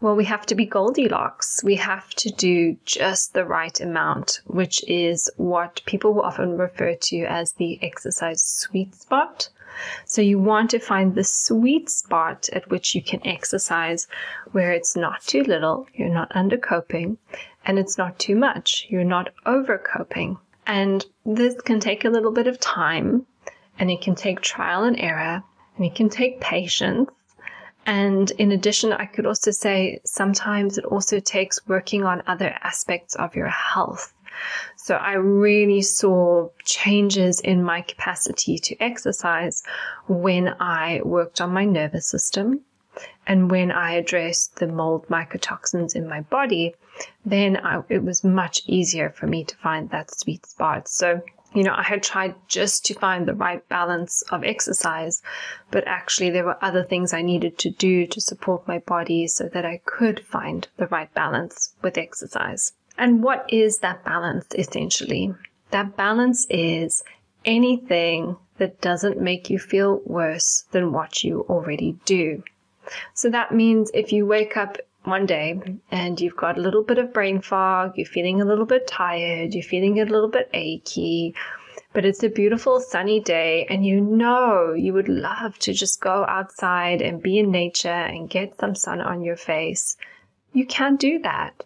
Well, 0.00 0.16
we 0.16 0.24
have 0.24 0.46
to 0.46 0.56
be 0.56 0.66
Goldilocks. 0.66 1.62
We 1.62 1.76
have 1.76 2.10
to 2.16 2.30
do 2.30 2.76
just 2.84 3.34
the 3.34 3.44
right 3.44 3.80
amount, 3.80 4.40
which 4.46 4.82
is 4.88 5.30
what 5.36 5.80
people 5.86 6.12
will 6.12 6.22
often 6.22 6.58
refer 6.58 6.96
to 6.96 7.18
as 7.26 7.52
the 7.52 7.78
exercise 7.82 8.42
sweet 8.42 8.96
spot. 8.96 9.48
So 10.04 10.22
you 10.22 10.38
want 10.38 10.70
to 10.70 10.78
find 10.78 11.14
the 11.14 11.24
sweet 11.24 11.90
spot 11.90 12.48
at 12.52 12.70
which 12.70 12.94
you 12.94 13.02
can 13.02 13.26
exercise 13.26 14.06
where 14.52 14.72
it's 14.72 14.96
not 14.96 15.22
too 15.22 15.42
little, 15.42 15.86
you're 15.94 16.08
not 16.08 16.30
undercoping, 16.32 17.16
and 17.64 17.78
it's 17.78 17.98
not 17.98 18.18
too 18.18 18.36
much, 18.36 18.86
you're 18.88 19.04
not 19.04 19.30
overcoping. 19.46 20.38
And 20.66 21.04
this 21.24 21.60
can 21.60 21.80
take 21.80 22.04
a 22.04 22.10
little 22.10 22.32
bit 22.32 22.46
of 22.46 22.60
time 22.60 23.26
and 23.78 23.90
it 23.90 24.00
can 24.00 24.14
take 24.14 24.40
trial 24.40 24.84
and 24.84 24.98
error 24.98 25.42
and 25.76 25.86
it 25.86 25.94
can 25.94 26.08
take 26.08 26.40
patience 26.40 27.10
And 27.84 28.30
in 28.32 28.52
addition, 28.52 28.92
I 28.92 29.06
could 29.06 29.26
also 29.26 29.50
say 29.50 30.00
sometimes 30.04 30.78
it 30.78 30.84
also 30.84 31.18
takes 31.18 31.66
working 31.66 32.04
on 32.04 32.22
other 32.26 32.56
aspects 32.62 33.14
of 33.16 33.34
your 33.34 33.48
health. 33.48 34.12
So 34.84 34.96
I 34.96 35.12
really 35.12 35.80
saw 35.80 36.48
changes 36.64 37.38
in 37.38 37.62
my 37.62 37.82
capacity 37.82 38.58
to 38.58 38.76
exercise 38.82 39.62
when 40.08 40.56
I 40.58 41.00
worked 41.04 41.40
on 41.40 41.52
my 41.52 41.64
nervous 41.64 42.08
system 42.08 42.62
and 43.24 43.48
when 43.48 43.70
I 43.70 43.92
addressed 43.92 44.56
the 44.56 44.66
mold 44.66 45.06
mycotoxins 45.06 45.94
in 45.94 46.08
my 46.08 46.22
body, 46.22 46.74
then 47.24 47.58
I, 47.58 47.84
it 47.88 48.02
was 48.02 48.24
much 48.24 48.62
easier 48.66 49.08
for 49.08 49.28
me 49.28 49.44
to 49.44 49.56
find 49.58 49.88
that 49.90 50.18
sweet 50.18 50.46
spot. 50.46 50.88
So 50.88 51.22
you 51.54 51.62
know, 51.62 51.74
I 51.76 51.84
had 51.84 52.02
tried 52.02 52.34
just 52.48 52.84
to 52.86 52.94
find 52.94 53.28
the 53.28 53.34
right 53.34 53.66
balance 53.68 54.22
of 54.32 54.42
exercise, 54.42 55.22
but 55.70 55.86
actually 55.86 56.30
there 56.30 56.44
were 56.44 56.58
other 56.60 56.82
things 56.82 57.12
I 57.12 57.22
needed 57.22 57.56
to 57.58 57.70
do 57.70 58.04
to 58.08 58.20
support 58.20 58.66
my 58.66 58.80
body 58.80 59.28
so 59.28 59.48
that 59.50 59.64
I 59.64 59.80
could 59.84 60.26
find 60.26 60.66
the 60.76 60.88
right 60.88 61.12
balance 61.14 61.74
with 61.82 61.96
exercise. 61.98 62.72
And 63.02 63.20
what 63.20 63.46
is 63.48 63.78
that 63.78 64.04
balance 64.04 64.46
essentially? 64.54 65.34
That 65.72 65.96
balance 65.96 66.46
is 66.48 67.02
anything 67.44 68.36
that 68.58 68.80
doesn't 68.80 69.20
make 69.20 69.50
you 69.50 69.58
feel 69.58 70.00
worse 70.06 70.66
than 70.70 70.92
what 70.92 71.24
you 71.24 71.44
already 71.48 71.98
do. 72.04 72.44
So 73.14 73.28
that 73.30 73.50
means 73.50 73.90
if 73.92 74.12
you 74.12 74.24
wake 74.24 74.56
up 74.56 74.78
one 75.02 75.26
day 75.26 75.60
and 75.90 76.20
you've 76.20 76.36
got 76.36 76.56
a 76.56 76.60
little 76.60 76.84
bit 76.84 76.98
of 76.98 77.12
brain 77.12 77.40
fog, 77.40 77.94
you're 77.96 78.06
feeling 78.06 78.40
a 78.40 78.44
little 78.44 78.66
bit 78.66 78.86
tired, 78.86 79.52
you're 79.52 79.64
feeling 79.64 79.98
a 79.98 80.04
little 80.04 80.30
bit 80.30 80.48
achy, 80.52 81.34
but 81.92 82.04
it's 82.04 82.22
a 82.22 82.28
beautiful 82.28 82.78
sunny 82.78 83.18
day 83.18 83.66
and 83.68 83.84
you 83.84 84.00
know 84.00 84.74
you 84.74 84.92
would 84.92 85.08
love 85.08 85.58
to 85.58 85.72
just 85.72 86.00
go 86.00 86.24
outside 86.28 87.02
and 87.02 87.20
be 87.20 87.40
in 87.40 87.50
nature 87.50 87.88
and 87.88 88.30
get 88.30 88.60
some 88.60 88.76
sun 88.76 89.00
on 89.00 89.24
your 89.24 89.36
face. 89.36 89.96
You 90.52 90.66
can't 90.66 91.00
do 91.00 91.18
that. 91.22 91.64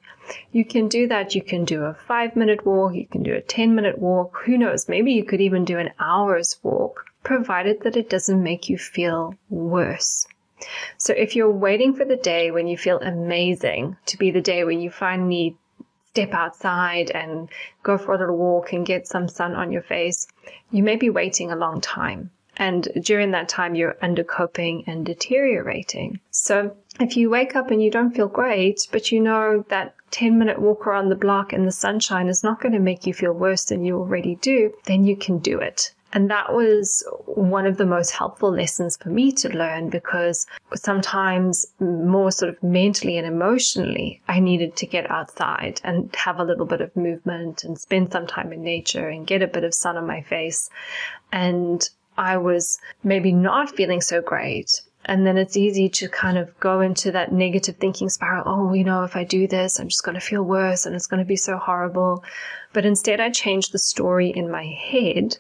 You 0.52 0.64
can 0.64 0.88
do 0.88 1.06
that. 1.08 1.34
You 1.34 1.42
can 1.42 1.64
do 1.64 1.84
a 1.84 1.94
five 1.94 2.36
minute 2.36 2.64
walk. 2.66 2.94
You 2.94 3.06
can 3.06 3.22
do 3.22 3.34
a 3.34 3.40
10 3.40 3.74
minute 3.74 3.98
walk. 3.98 4.42
Who 4.44 4.58
knows? 4.58 4.88
Maybe 4.88 5.12
you 5.12 5.24
could 5.24 5.40
even 5.40 5.64
do 5.64 5.78
an 5.78 5.90
hour's 5.98 6.58
walk, 6.62 7.06
provided 7.22 7.82
that 7.82 7.96
it 7.96 8.10
doesn't 8.10 8.42
make 8.42 8.68
you 8.68 8.78
feel 8.78 9.34
worse. 9.48 10.26
So 10.96 11.12
if 11.12 11.36
you're 11.36 11.50
waiting 11.50 11.94
for 11.94 12.04
the 12.04 12.16
day 12.16 12.50
when 12.50 12.66
you 12.66 12.78
feel 12.78 12.98
amazing 13.00 13.96
to 14.06 14.16
be 14.16 14.30
the 14.30 14.40
day 14.40 14.64
when 14.64 14.80
you 14.80 14.90
finally 14.90 15.56
step 16.10 16.32
outside 16.32 17.10
and 17.10 17.50
go 17.82 17.98
for 17.98 18.14
a 18.14 18.18
little 18.18 18.38
walk 18.38 18.72
and 18.72 18.86
get 18.86 19.06
some 19.06 19.28
sun 19.28 19.54
on 19.54 19.70
your 19.70 19.82
face, 19.82 20.26
you 20.70 20.82
may 20.82 20.96
be 20.96 21.10
waiting 21.10 21.52
a 21.52 21.56
long 21.56 21.80
time. 21.80 22.30
And 22.56 22.88
during 23.00 23.32
that 23.32 23.48
time, 23.48 23.74
you're 23.74 23.96
undercoping 24.02 24.84
and 24.86 25.04
deteriorating. 25.04 26.20
So 26.30 26.76
if 27.00 27.16
you 27.16 27.28
wake 27.28 27.54
up 27.54 27.70
and 27.70 27.82
you 27.82 27.90
don't 27.90 28.14
feel 28.14 28.28
great, 28.28 28.88
but 28.90 29.12
you 29.12 29.20
know 29.20 29.64
that 29.68 29.94
10 30.12 30.38
minute 30.38 30.60
walk 30.60 30.86
around 30.86 31.08
the 31.08 31.16
block 31.16 31.52
in 31.52 31.66
the 31.66 31.72
sunshine 31.72 32.28
is 32.28 32.42
not 32.42 32.60
going 32.60 32.72
to 32.72 32.78
make 32.78 33.06
you 33.06 33.12
feel 33.12 33.32
worse 33.32 33.64
than 33.64 33.84
you 33.84 33.98
already 33.98 34.36
do, 34.36 34.72
then 34.84 35.04
you 35.04 35.16
can 35.16 35.38
do 35.38 35.58
it. 35.58 35.92
And 36.12 36.30
that 36.30 36.54
was 36.54 37.06
one 37.26 37.66
of 37.66 37.76
the 37.76 37.84
most 37.84 38.12
helpful 38.12 38.50
lessons 38.50 38.96
for 38.96 39.10
me 39.10 39.32
to 39.32 39.50
learn 39.50 39.90
because 39.90 40.46
sometimes 40.74 41.66
more 41.80 42.30
sort 42.30 42.48
of 42.48 42.62
mentally 42.62 43.18
and 43.18 43.26
emotionally, 43.26 44.22
I 44.26 44.40
needed 44.40 44.76
to 44.76 44.86
get 44.86 45.10
outside 45.10 45.80
and 45.84 46.14
have 46.16 46.38
a 46.38 46.44
little 46.44 46.64
bit 46.64 46.80
of 46.80 46.96
movement 46.96 47.64
and 47.64 47.78
spend 47.78 48.12
some 48.12 48.26
time 48.26 48.52
in 48.52 48.62
nature 48.62 49.08
and 49.08 49.26
get 49.26 49.42
a 49.42 49.46
bit 49.46 49.64
of 49.64 49.74
sun 49.74 49.98
on 49.98 50.06
my 50.06 50.22
face. 50.22 50.70
And 51.32 51.86
I 52.16 52.36
was 52.36 52.78
maybe 53.02 53.32
not 53.32 53.74
feeling 53.76 54.00
so 54.00 54.20
great. 54.20 54.80
And 55.04 55.24
then 55.24 55.38
it's 55.38 55.56
easy 55.56 55.88
to 55.90 56.08
kind 56.08 56.36
of 56.36 56.58
go 56.58 56.80
into 56.80 57.12
that 57.12 57.32
negative 57.32 57.76
thinking 57.76 58.08
spiral. 58.08 58.42
Oh, 58.46 58.72
you 58.74 58.82
know, 58.82 59.04
if 59.04 59.14
I 59.14 59.22
do 59.22 59.46
this, 59.46 59.78
I'm 59.78 59.88
just 59.88 60.02
going 60.02 60.16
to 60.16 60.20
feel 60.20 60.42
worse 60.42 60.84
and 60.84 60.96
it's 60.96 61.06
going 61.06 61.20
to 61.20 61.26
be 61.26 61.36
so 61.36 61.58
horrible. 61.58 62.24
But 62.72 62.84
instead, 62.84 63.20
I 63.20 63.30
changed 63.30 63.70
the 63.70 63.78
story 63.78 64.30
in 64.30 64.50
my 64.50 64.64
head 64.64 65.36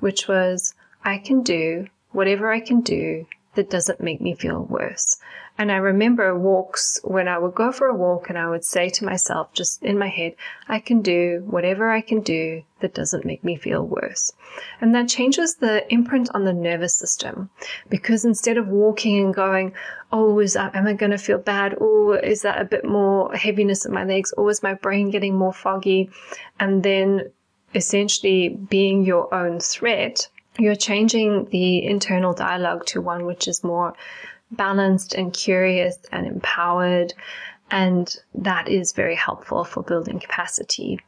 which 0.00 0.28
was 0.28 0.74
I 1.04 1.18
can 1.18 1.42
do 1.42 1.86
whatever 2.12 2.52
I 2.52 2.60
can 2.60 2.80
do 2.80 3.26
that 3.54 3.70
doesn't 3.70 4.00
make 4.00 4.20
me 4.20 4.34
feel 4.34 4.64
worse. 4.64 5.16
And 5.56 5.70
I 5.70 5.76
remember 5.76 6.36
walks 6.36 6.98
when 7.04 7.28
I 7.28 7.38
would 7.38 7.54
go 7.54 7.70
for 7.70 7.86
a 7.86 7.94
walk 7.94 8.28
and 8.28 8.36
I 8.36 8.48
would 8.48 8.64
say 8.64 8.88
to 8.88 9.04
myself, 9.04 9.52
just 9.52 9.82
in 9.84 9.96
my 9.96 10.08
head, 10.08 10.34
I 10.68 10.80
can 10.80 11.00
do 11.00 11.44
whatever 11.46 11.90
I 11.90 12.00
can 12.00 12.22
do 12.22 12.64
that 12.80 12.92
doesn't 12.92 13.24
make 13.24 13.44
me 13.44 13.54
feel 13.56 13.86
worse. 13.86 14.32
And 14.80 14.92
that 14.94 15.08
changes 15.08 15.54
the 15.54 15.90
imprint 15.92 16.28
on 16.34 16.44
the 16.44 16.52
nervous 16.52 16.96
system 16.96 17.50
because 17.88 18.24
instead 18.24 18.58
of 18.58 18.66
walking 18.66 19.24
and 19.24 19.32
going, 19.32 19.74
oh, 20.12 20.40
is 20.40 20.54
that, 20.54 20.74
am 20.74 20.88
I 20.88 20.92
going 20.94 21.12
to 21.12 21.18
feel 21.18 21.38
bad? 21.38 21.76
Oh, 21.80 22.12
is 22.12 22.42
that 22.42 22.60
a 22.60 22.64
bit 22.64 22.84
more 22.84 23.32
heaviness 23.32 23.86
in 23.86 23.92
my 23.92 24.04
legs? 24.04 24.32
Or 24.32 24.50
is 24.50 24.62
my 24.62 24.74
brain 24.74 25.10
getting 25.10 25.36
more 25.36 25.52
foggy? 25.52 26.10
And 26.58 26.82
then 26.82 27.30
essentially 27.76 28.48
being 28.48 29.04
your 29.04 29.32
own 29.32 29.60
threat, 29.60 30.28
you're 30.58 30.76
changing 30.76 31.46
the 31.46 31.84
internal 31.84 32.32
dialogue 32.32 32.86
to 32.86 33.00
one 33.00 33.24
which 33.24 33.48
is 33.48 33.64
more 33.64 33.94
balanced 34.50 35.14
and 35.14 35.32
curious 35.32 35.98
and 36.12 36.26
empowered. 36.26 37.14
And 37.70 38.14
that 38.34 38.68
is 38.68 38.92
very 38.92 39.16
helpful 39.16 39.64
for 39.64 39.82
building 39.82 40.20
capacity. 40.20 41.00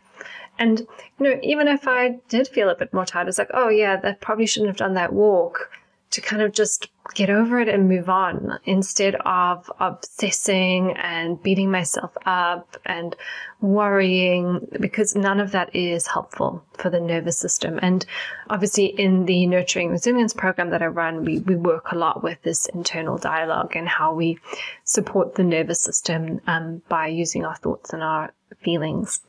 And, 0.58 0.80
you 0.80 0.86
know, 1.20 1.38
even 1.42 1.68
if 1.68 1.86
I 1.86 2.18
did 2.28 2.48
feel 2.48 2.70
a 2.70 2.76
bit 2.76 2.92
more 2.92 3.04
tired, 3.04 3.28
it's 3.28 3.38
like, 3.38 3.50
oh, 3.52 3.68
yeah, 3.68 3.96
that 3.96 4.20
probably 4.20 4.46
shouldn't 4.46 4.70
have 4.70 4.78
done 4.78 4.94
that 4.94 5.12
walk 5.12 5.70
to 6.10 6.20
kind 6.20 6.40
of 6.40 6.52
just 6.52 6.88
get 7.14 7.30
over 7.30 7.60
it 7.60 7.68
and 7.68 7.88
move 7.88 8.08
on 8.08 8.58
instead 8.64 9.14
of 9.24 9.70
obsessing 9.80 10.96
and 10.96 11.42
beating 11.42 11.70
myself 11.70 12.16
up 12.26 12.76
and 12.84 13.16
worrying 13.60 14.66
because 14.80 15.14
none 15.14 15.40
of 15.40 15.52
that 15.52 15.74
is 15.74 16.06
helpful 16.06 16.64
for 16.74 16.90
the 16.90 17.00
nervous 17.00 17.38
system. 17.38 17.78
And 17.82 18.04
obviously 18.50 18.86
in 18.86 19.26
the 19.26 19.46
nurturing 19.46 19.90
resilience 19.90 20.34
program 20.34 20.70
that 20.70 20.82
I 20.82 20.86
run, 20.86 21.24
we, 21.24 21.38
we 21.40 21.56
work 21.56 21.92
a 21.92 21.96
lot 21.96 22.22
with 22.22 22.42
this 22.42 22.66
internal 22.66 23.18
dialogue 23.18 23.76
and 23.76 23.88
how 23.88 24.14
we 24.14 24.38
support 24.84 25.34
the 25.34 25.44
nervous 25.44 25.80
system 25.80 26.40
um, 26.46 26.82
by 26.88 27.08
using 27.08 27.44
our 27.44 27.56
thoughts 27.56 27.92
and 27.92 28.02
our 28.02 28.32
feelings. 28.62 29.20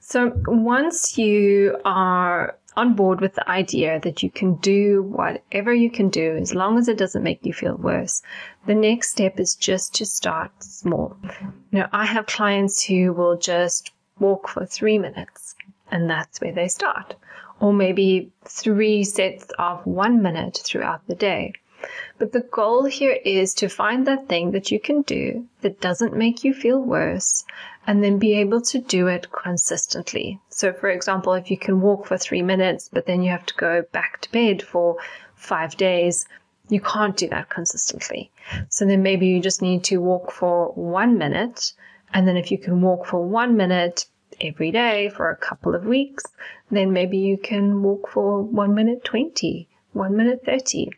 So 0.00 0.32
once 0.46 1.18
you 1.18 1.78
are 1.84 2.56
on 2.76 2.94
board 2.94 3.20
with 3.20 3.34
the 3.34 3.48
idea 3.48 4.00
that 4.00 4.22
you 4.22 4.30
can 4.30 4.54
do 4.56 5.02
whatever 5.02 5.72
you 5.74 5.90
can 5.90 6.08
do 6.08 6.36
as 6.36 6.54
long 6.54 6.78
as 6.78 6.88
it 6.88 6.96
doesn't 6.96 7.22
make 7.22 7.44
you 7.44 7.52
feel 7.52 7.76
worse. 7.76 8.22
The 8.66 8.74
next 8.74 9.10
step 9.10 9.38
is 9.38 9.54
just 9.54 9.94
to 9.96 10.06
start 10.06 10.50
small. 10.62 11.16
You 11.70 11.80
know, 11.80 11.88
I 11.92 12.06
have 12.06 12.26
clients 12.26 12.82
who 12.84 13.12
will 13.12 13.36
just 13.36 13.92
walk 14.18 14.48
for 14.48 14.64
three 14.64 14.98
minutes 14.98 15.54
and 15.90 16.08
that's 16.08 16.40
where 16.40 16.52
they 16.52 16.68
start. 16.68 17.14
Or 17.60 17.72
maybe 17.72 18.32
three 18.44 19.04
sets 19.04 19.46
of 19.58 19.86
one 19.86 20.22
minute 20.22 20.60
throughout 20.64 21.06
the 21.06 21.14
day. 21.14 21.52
But 22.18 22.32
the 22.32 22.40
goal 22.40 22.84
here 22.84 23.18
is 23.24 23.54
to 23.54 23.68
find 23.68 24.06
that 24.06 24.28
thing 24.28 24.52
that 24.52 24.70
you 24.70 24.78
can 24.78 25.02
do 25.02 25.46
that 25.62 25.80
doesn't 25.80 26.16
make 26.16 26.44
you 26.44 26.54
feel 26.54 26.80
worse 26.80 27.44
and 27.86 28.02
then 28.02 28.18
be 28.18 28.34
able 28.34 28.60
to 28.60 28.78
do 28.78 29.08
it 29.08 29.32
consistently. 29.32 30.40
So, 30.48 30.72
for 30.72 30.88
example, 30.88 31.32
if 31.34 31.50
you 31.50 31.56
can 31.56 31.80
walk 31.80 32.06
for 32.06 32.16
three 32.16 32.42
minutes, 32.42 32.88
but 32.92 33.06
then 33.06 33.22
you 33.22 33.30
have 33.30 33.46
to 33.46 33.54
go 33.54 33.82
back 33.92 34.20
to 34.20 34.32
bed 34.32 34.62
for 34.62 34.96
five 35.34 35.76
days, 35.76 36.26
you 36.68 36.80
can't 36.80 37.16
do 37.16 37.28
that 37.28 37.50
consistently. 37.50 38.30
So 38.68 38.86
then 38.86 39.02
maybe 39.02 39.26
you 39.26 39.40
just 39.40 39.62
need 39.62 39.84
to 39.84 39.98
walk 39.98 40.32
for 40.32 40.68
one 40.68 41.18
minute. 41.18 41.72
And 42.14 42.26
then 42.26 42.36
if 42.36 42.50
you 42.50 42.58
can 42.58 42.80
walk 42.80 43.06
for 43.06 43.24
one 43.24 43.56
minute 43.56 44.06
every 44.40 44.70
day 44.70 45.10
for 45.10 45.30
a 45.30 45.36
couple 45.36 45.74
of 45.74 45.84
weeks, 45.84 46.24
then 46.70 46.92
maybe 46.92 47.18
you 47.18 47.36
can 47.36 47.82
walk 47.82 48.08
for 48.08 48.42
one 48.42 48.74
minute 48.74 49.04
20, 49.04 49.68
one 49.92 50.16
minute 50.16 50.44
30. 50.44 50.90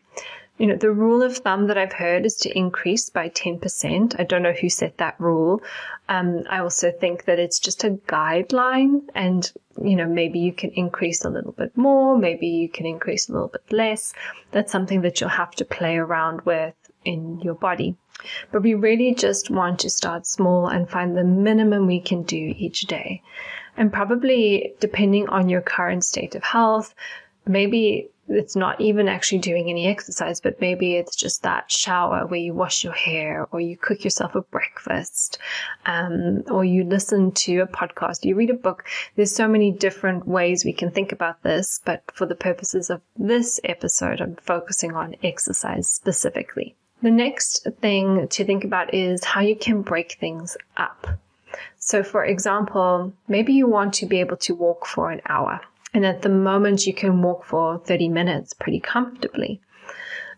You 0.57 0.67
know, 0.67 0.77
the 0.77 0.91
rule 0.91 1.21
of 1.21 1.37
thumb 1.37 1.67
that 1.67 1.77
I've 1.77 1.91
heard 1.91 2.25
is 2.25 2.35
to 2.37 2.57
increase 2.57 3.09
by 3.09 3.27
10%. 3.27 4.17
I 4.17 4.23
don't 4.23 4.41
know 4.41 4.53
who 4.53 4.69
set 4.69 4.97
that 4.99 5.19
rule. 5.19 5.61
Um, 6.07 6.43
I 6.49 6.59
also 6.59 6.91
think 6.91 7.25
that 7.25 7.39
it's 7.39 7.59
just 7.59 7.83
a 7.83 7.99
guideline 8.07 9.01
and, 9.13 9.51
you 9.83 9.97
know, 9.97 10.07
maybe 10.07 10.39
you 10.39 10.53
can 10.53 10.71
increase 10.71 11.25
a 11.25 11.29
little 11.29 11.51
bit 11.51 11.75
more, 11.75 12.17
maybe 12.17 12.47
you 12.47 12.69
can 12.69 12.85
increase 12.85 13.27
a 13.27 13.33
little 13.33 13.49
bit 13.49 13.69
less. 13.69 14.13
That's 14.51 14.71
something 14.71 15.01
that 15.01 15.19
you'll 15.19 15.29
have 15.29 15.51
to 15.55 15.65
play 15.65 15.97
around 15.97 16.41
with 16.41 16.75
in 17.03 17.41
your 17.41 17.55
body. 17.55 17.95
But 18.51 18.63
we 18.63 18.75
really 18.75 19.13
just 19.13 19.49
want 19.49 19.79
to 19.79 19.89
start 19.89 20.25
small 20.25 20.67
and 20.67 20.89
find 20.89 21.17
the 21.17 21.23
minimum 21.23 21.85
we 21.85 21.99
can 21.99 22.23
do 22.23 22.53
each 22.57 22.81
day. 22.83 23.21
And 23.75 23.91
probably 23.91 24.73
depending 24.79 25.27
on 25.27 25.49
your 25.49 25.61
current 25.61 26.05
state 26.05 26.33
of 26.33 26.43
health, 26.43 26.95
maybe 27.45 28.09
it's 28.27 28.55
not 28.55 28.79
even 28.81 29.07
actually 29.07 29.37
doing 29.39 29.69
any 29.69 29.87
exercise, 29.87 30.41
but 30.41 30.59
maybe 30.59 30.95
it's 30.95 31.15
just 31.15 31.43
that 31.43 31.69
shower 31.69 32.25
where 32.25 32.39
you 32.39 32.53
wash 32.53 32.83
your 32.83 32.93
hair 32.93 33.47
or 33.51 33.61
you 33.61 33.77
cook 33.77 34.03
yourself 34.03 34.35
a 34.35 34.41
breakfast, 34.41 35.37
um, 35.85 36.43
or 36.49 36.65
you 36.65 36.83
listen 36.83 37.31
to 37.31 37.59
a 37.59 37.67
podcast, 37.67 38.25
you 38.25 38.35
read 38.35 38.49
a 38.49 38.55
book. 38.55 38.85
There's 39.15 39.33
so 39.33 39.47
many 39.47 39.71
different 39.71 40.27
ways 40.27 40.65
we 40.65 40.73
can 40.73 40.91
think 40.91 41.11
about 41.11 41.43
this, 41.43 41.81
but 41.85 42.03
for 42.13 42.25
the 42.25 42.35
purposes 42.35 42.89
of 42.89 43.01
this 43.17 43.59
episode, 43.63 44.21
I'm 44.21 44.35
focusing 44.37 44.93
on 44.93 45.15
exercise 45.23 45.87
specifically. 45.87 46.75
The 47.01 47.11
next 47.11 47.67
thing 47.81 48.27
to 48.29 48.43
think 48.43 48.63
about 48.63 48.93
is 48.93 49.23
how 49.23 49.41
you 49.41 49.55
can 49.55 49.81
break 49.81 50.13
things 50.13 50.57
up. 50.77 51.07
So, 51.77 52.01
for 52.03 52.25
example, 52.25 53.13
maybe 53.27 53.53
you 53.53 53.67
want 53.67 53.93
to 53.95 54.05
be 54.05 54.19
able 54.19 54.37
to 54.37 54.55
walk 54.55 54.87
for 54.87 55.11
an 55.11 55.21
hour. 55.27 55.61
And 55.95 56.05
at 56.05 56.23
the 56.23 56.29
moment, 56.29 56.85
you 56.85 56.93
can 56.93 57.21
walk 57.21 57.45
for 57.45 57.79
30 57.79 58.09
minutes 58.09 58.53
pretty 58.53 58.81
comfortably. 58.81 59.61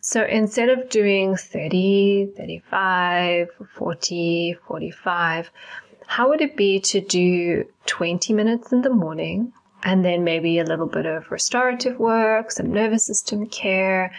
So 0.01 0.23
instead 0.23 0.69
of 0.69 0.87
doing 0.87 1.35
30, 1.35 2.33
35, 2.37 3.49
40, 3.73 4.55
45, 4.67 5.51
how 6.05 6.29
would 6.29 6.41
it 6.41 6.55
be 6.55 6.79
to 6.81 7.01
do 7.01 7.65
20 7.87 8.33
minutes 8.33 8.71
in 8.71 8.83
the 8.83 8.91
morning 8.91 9.51
and 9.81 10.05
then 10.05 10.23
maybe 10.23 10.59
a 10.59 10.63
little 10.63 10.85
bit 10.85 11.07
of 11.07 11.31
restorative 11.31 11.97
work, 11.97 12.51
some 12.51 12.71
nervous 12.71 13.03
system 13.03 13.47
care, 13.47 14.13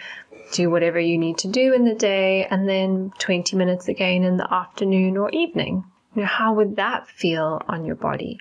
do 0.51 0.69
whatever 0.69 0.99
you 0.99 1.17
need 1.17 1.37
to 1.37 1.47
do 1.47 1.73
in 1.73 1.85
the 1.85 1.95
day, 1.95 2.47
and 2.47 2.67
then 2.67 3.13
20 3.19 3.55
minutes 3.55 3.87
again 3.87 4.25
in 4.25 4.35
the 4.35 4.53
afternoon 4.53 5.15
or 5.15 5.29
evening? 5.29 5.85
You 6.15 6.23
know, 6.23 6.27
how 6.27 6.53
would 6.55 6.75
that 6.75 7.07
feel 7.07 7.61
on 7.69 7.85
your 7.85 7.95
body? 7.95 8.39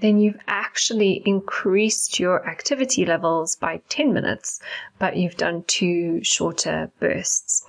Then 0.00 0.18
you've 0.18 0.38
actually 0.48 1.22
increased 1.26 2.18
your 2.18 2.48
activity 2.48 3.04
levels 3.04 3.56
by 3.56 3.82
10 3.88 4.12
minutes, 4.12 4.60
but 4.98 5.16
you've 5.16 5.36
done 5.36 5.64
two 5.66 6.22
shorter 6.24 6.90
bursts. 7.00 7.64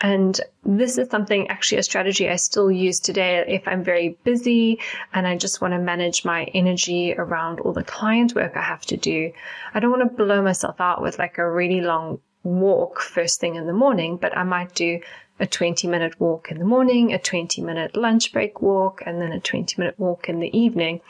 And 0.00 0.38
this 0.64 0.98
is 0.98 1.08
something, 1.08 1.48
actually, 1.48 1.78
a 1.78 1.82
strategy 1.82 2.28
I 2.28 2.36
still 2.36 2.70
use 2.70 3.00
today 3.00 3.44
if 3.46 3.66
I'm 3.66 3.82
very 3.84 4.18
busy 4.24 4.80
and 5.12 5.26
I 5.26 5.36
just 5.36 5.60
want 5.60 5.72
to 5.72 5.78
manage 5.78 6.24
my 6.24 6.44
energy 6.52 7.14
around 7.16 7.60
all 7.60 7.72
the 7.72 7.84
client 7.84 8.34
work 8.34 8.56
I 8.56 8.62
have 8.62 8.84
to 8.86 8.96
do. 8.96 9.32
I 9.72 9.80
don't 9.80 9.90
want 9.90 10.02
to 10.02 10.24
blow 10.24 10.42
myself 10.42 10.80
out 10.80 11.00
with 11.00 11.18
like 11.18 11.38
a 11.38 11.50
really 11.50 11.80
long 11.80 12.20
walk 12.42 13.00
first 13.00 13.40
thing 13.40 13.54
in 13.54 13.66
the 13.66 13.72
morning, 13.72 14.16
but 14.16 14.36
I 14.36 14.42
might 14.42 14.74
do 14.74 15.00
a 15.40 15.46
20 15.46 15.88
minute 15.88 16.20
walk 16.20 16.50
in 16.50 16.58
the 16.58 16.64
morning, 16.64 17.12
a 17.12 17.18
20 17.18 17.62
minute 17.62 17.96
lunch 17.96 18.32
break 18.32 18.60
walk, 18.60 19.02
and 19.06 19.20
then 19.20 19.32
a 19.32 19.40
20 19.40 19.76
minute 19.78 19.98
walk 19.98 20.28
in 20.28 20.38
the 20.40 20.56
evening. 20.56 21.00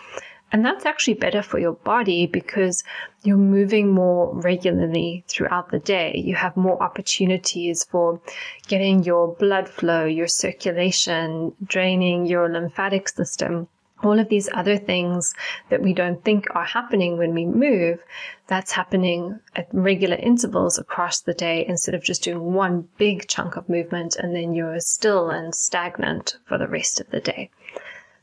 And 0.53 0.65
that's 0.65 0.87
actually 0.87 1.15
better 1.15 1.43
for 1.43 1.59
your 1.59 1.73
body 1.73 2.27
because 2.27 2.85
you're 3.25 3.37
moving 3.37 3.91
more 3.91 4.33
regularly 4.35 5.25
throughout 5.27 5.71
the 5.71 5.81
day. 5.81 6.23
You 6.25 6.37
have 6.37 6.57
more 6.57 6.81
opportunities 6.81 7.83
for 7.85 8.21
getting 8.69 9.03
your 9.03 9.35
blood 9.35 9.69
flow, 9.69 10.05
your 10.05 10.29
circulation, 10.29 11.53
draining 11.67 12.27
your 12.27 12.49
lymphatic 12.49 13.09
system 13.09 13.69
all 14.05 14.19
of 14.19 14.29
these 14.29 14.49
other 14.53 14.77
things 14.77 15.35
that 15.71 15.83
we 15.83 15.95
don't 15.95 16.23
think 16.25 16.47
are 16.55 16.65
happening 16.65 17.17
when 17.17 17.33
we 17.33 17.47
move, 17.47 18.03
that's 18.47 18.73
happening 18.73 19.41
at 19.57 19.67
regular 19.73 20.17
intervals 20.17 20.79
across 20.79 21.21
the 21.21 21.35
day 21.35 21.65
instead 21.67 21.95
of 21.95 22.03
just 22.03 22.23
doing 22.23 22.53
one 22.53 22.87
big 22.99 23.27
chunk 23.27 23.57
of 23.57 23.69
movement 23.69 24.17
and 24.17 24.35
then 24.35 24.55
you're 24.55 24.81
still 24.81 25.31
and 25.31 25.55
stagnant 25.55 26.37
for 26.45 26.59
the 26.59 26.69
rest 26.69 27.01
of 27.01 27.11
the 27.11 27.21
day. 27.21 27.51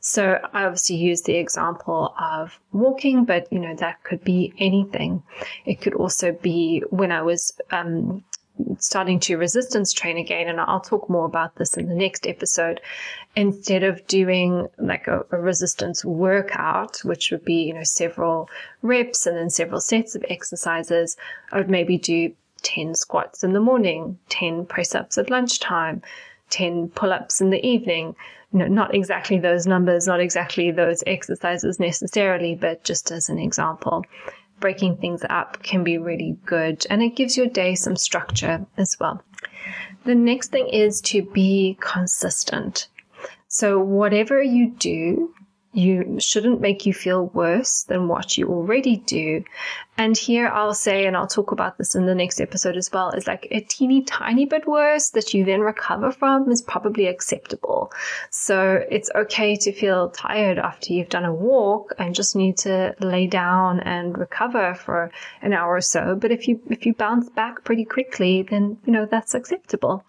So 0.04 0.40
I 0.52 0.64
obviously 0.64 0.96
use 0.96 1.22
the 1.22 1.36
example 1.36 2.12
of 2.20 2.58
walking, 2.72 3.24
but 3.24 3.46
you 3.52 3.60
know, 3.60 3.76
that 3.76 4.02
could 4.02 4.24
be 4.24 4.52
anything. 4.58 5.22
It 5.64 5.80
could 5.80 5.94
also 5.94 6.32
be 6.32 6.82
when 6.90 7.12
I 7.12 7.22
was 7.22 7.52
um, 7.70 8.24
starting 8.78 9.20
to 9.20 9.36
resistance 9.36 9.92
train 9.92 10.18
again, 10.18 10.48
and 10.48 10.60
I'll 10.60 10.80
talk 10.80 11.08
more 11.08 11.24
about 11.24 11.54
this 11.54 11.76
in 11.76 11.88
the 11.88 11.94
next 11.94 12.26
episode. 12.26 12.80
Instead 13.36 13.84
of 13.84 14.04
doing 14.08 14.68
like 14.76 15.06
a, 15.06 15.24
a, 15.30 15.38
resistance 15.38 16.04
workout, 16.04 16.98
which 17.04 17.30
would 17.30 17.44
be, 17.44 17.62
you 17.62 17.72
know, 17.72 17.84
several 17.84 18.50
reps 18.82 19.24
and 19.24 19.36
then 19.36 19.50
several 19.50 19.80
sets 19.80 20.16
of 20.16 20.24
exercises, 20.28 21.16
I 21.52 21.58
would 21.58 21.70
maybe 21.70 21.96
do 21.96 22.32
10 22.62 22.96
squats 22.96 23.44
in 23.44 23.52
the 23.52 23.60
morning, 23.60 24.18
10 24.30 24.66
press 24.66 24.96
ups 24.96 25.16
at 25.16 25.30
lunchtime, 25.30 26.02
10 26.52 26.90
pull 26.90 27.12
ups 27.12 27.40
in 27.40 27.50
the 27.50 27.64
evening. 27.66 28.14
You 28.52 28.60
know, 28.60 28.68
not 28.68 28.94
exactly 28.94 29.38
those 29.38 29.66
numbers, 29.66 30.06
not 30.06 30.20
exactly 30.20 30.70
those 30.70 31.02
exercises 31.06 31.80
necessarily, 31.80 32.54
but 32.54 32.84
just 32.84 33.10
as 33.10 33.28
an 33.28 33.38
example 33.38 34.04
breaking 34.62 34.96
things 34.96 35.22
up 35.28 35.62
can 35.62 35.84
be 35.84 35.98
really 35.98 36.38
good 36.46 36.86
and 36.88 37.02
it 37.02 37.16
gives 37.16 37.36
your 37.36 37.48
day 37.48 37.74
some 37.74 37.96
structure 37.96 38.64
as 38.78 38.96
well. 38.98 39.22
The 40.04 40.14
next 40.14 40.52
thing 40.52 40.68
is 40.68 41.00
to 41.02 41.22
be 41.22 41.76
consistent. 41.80 42.88
So, 43.48 43.78
whatever 43.78 44.42
you 44.42 44.70
do, 44.70 45.34
you 45.72 46.18
shouldn't 46.20 46.60
make 46.60 46.84
you 46.84 46.92
feel 46.92 47.26
worse 47.28 47.84
than 47.84 48.08
what 48.08 48.36
you 48.36 48.48
already 48.48 48.96
do. 48.96 49.42
And 49.96 50.16
here 50.16 50.48
I'll 50.48 50.74
say, 50.74 51.06
and 51.06 51.16
I'll 51.16 51.26
talk 51.26 51.52
about 51.52 51.78
this 51.78 51.94
in 51.94 52.06
the 52.06 52.14
next 52.14 52.40
episode 52.40 52.76
as 52.76 52.90
well, 52.92 53.10
is 53.10 53.26
like 53.26 53.46
a 53.50 53.60
teeny 53.60 54.02
tiny 54.02 54.44
bit 54.46 54.66
worse 54.66 55.10
that 55.10 55.32
you 55.32 55.44
then 55.44 55.60
recover 55.60 56.10
from 56.10 56.50
is 56.50 56.62
probably 56.62 57.06
acceptable. 57.06 57.92
So 58.30 58.84
it's 58.90 59.10
okay 59.14 59.56
to 59.56 59.72
feel 59.72 60.10
tired 60.10 60.58
after 60.58 60.92
you've 60.92 61.08
done 61.08 61.24
a 61.24 61.34
walk 61.34 61.94
and 61.98 62.14
just 62.14 62.36
need 62.36 62.56
to 62.58 62.94
lay 63.00 63.26
down 63.26 63.80
and 63.80 64.16
recover 64.16 64.74
for 64.74 65.10
an 65.40 65.52
hour 65.52 65.76
or 65.76 65.80
so. 65.80 66.16
But 66.16 66.32
if 66.32 66.48
you, 66.48 66.60
if 66.70 66.84
you 66.84 66.94
bounce 66.94 67.28
back 67.30 67.64
pretty 67.64 67.84
quickly, 67.84 68.42
then, 68.42 68.78
you 68.84 68.92
know, 68.92 69.06
that's 69.06 69.34
acceptable. 69.34 70.04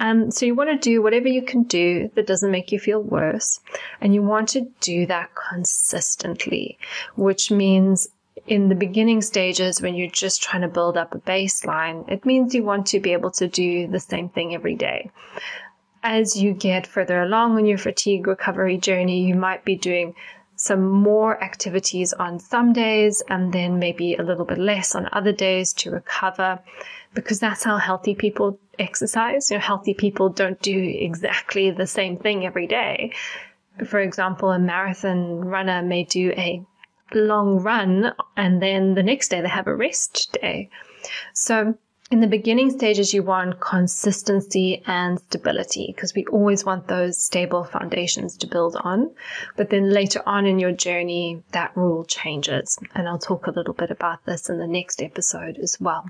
Um, 0.00 0.30
so 0.30 0.44
you 0.44 0.54
want 0.54 0.70
to 0.70 0.90
do 0.90 1.02
whatever 1.02 1.28
you 1.28 1.42
can 1.42 1.62
do 1.62 2.10
that 2.14 2.26
doesn't 2.26 2.50
make 2.50 2.72
you 2.72 2.78
feel 2.78 3.00
worse. 3.00 3.60
And 4.00 4.14
you 4.14 4.22
want 4.22 4.48
to 4.50 4.68
do 4.80 5.06
that 5.06 5.30
consistently, 5.34 6.78
which 7.16 7.50
means 7.50 8.08
in 8.46 8.68
the 8.68 8.74
beginning 8.74 9.22
stages 9.22 9.80
when 9.80 9.94
you're 9.94 10.10
just 10.10 10.42
trying 10.42 10.62
to 10.62 10.68
build 10.68 10.96
up 10.96 11.14
a 11.14 11.18
baseline, 11.18 12.08
it 12.10 12.26
means 12.26 12.54
you 12.54 12.62
want 12.62 12.86
to 12.88 13.00
be 13.00 13.12
able 13.12 13.30
to 13.30 13.48
do 13.48 13.86
the 13.86 14.00
same 14.00 14.28
thing 14.28 14.54
every 14.54 14.74
day. 14.74 15.10
As 16.02 16.36
you 16.36 16.52
get 16.52 16.86
further 16.86 17.22
along 17.22 17.56
on 17.56 17.64
your 17.64 17.78
fatigue 17.78 18.26
recovery 18.26 18.76
journey, 18.76 19.24
you 19.26 19.34
might 19.34 19.64
be 19.64 19.76
doing 19.76 20.14
some 20.64 20.88
more 20.88 21.42
activities 21.44 22.14
on 22.14 22.38
some 22.38 22.72
days 22.72 23.22
and 23.28 23.52
then 23.52 23.78
maybe 23.78 24.14
a 24.14 24.22
little 24.22 24.46
bit 24.46 24.56
less 24.56 24.94
on 24.94 25.08
other 25.12 25.32
days 25.32 25.74
to 25.74 25.90
recover 25.90 26.58
because 27.12 27.38
that's 27.38 27.62
how 27.64 27.76
healthy 27.76 28.14
people 28.14 28.58
exercise. 28.78 29.50
You 29.50 29.58
know, 29.58 29.60
healthy 29.60 29.92
people 29.92 30.30
don't 30.30 30.60
do 30.62 30.78
exactly 30.78 31.70
the 31.70 31.86
same 31.86 32.16
thing 32.16 32.46
every 32.46 32.66
day. 32.66 33.12
For 33.84 34.00
example, 34.00 34.50
a 34.52 34.58
marathon 34.58 35.40
runner 35.40 35.82
may 35.82 36.04
do 36.04 36.32
a 36.32 36.64
long 37.12 37.58
run 37.58 38.14
and 38.36 38.62
then 38.62 38.94
the 38.94 39.02
next 39.02 39.28
day 39.28 39.42
they 39.42 39.48
have 39.48 39.66
a 39.66 39.76
rest 39.76 40.36
day. 40.40 40.70
So 41.34 41.74
in 42.14 42.20
the 42.20 42.28
beginning 42.28 42.70
stages, 42.70 43.12
you 43.12 43.24
want 43.24 43.58
consistency 43.58 44.84
and 44.86 45.18
stability 45.18 45.86
because 45.88 46.14
we 46.14 46.24
always 46.26 46.64
want 46.64 46.86
those 46.86 47.20
stable 47.20 47.64
foundations 47.64 48.36
to 48.36 48.46
build 48.46 48.76
on. 48.84 49.10
But 49.56 49.70
then 49.70 49.90
later 49.90 50.22
on 50.24 50.46
in 50.46 50.60
your 50.60 50.70
journey, 50.70 51.42
that 51.50 51.76
rule 51.76 52.04
changes. 52.04 52.78
And 52.94 53.08
I'll 53.08 53.18
talk 53.18 53.48
a 53.48 53.50
little 53.50 53.74
bit 53.74 53.90
about 53.90 54.24
this 54.26 54.48
in 54.48 54.58
the 54.58 54.68
next 54.68 55.02
episode 55.02 55.58
as 55.58 55.76
well. 55.80 56.08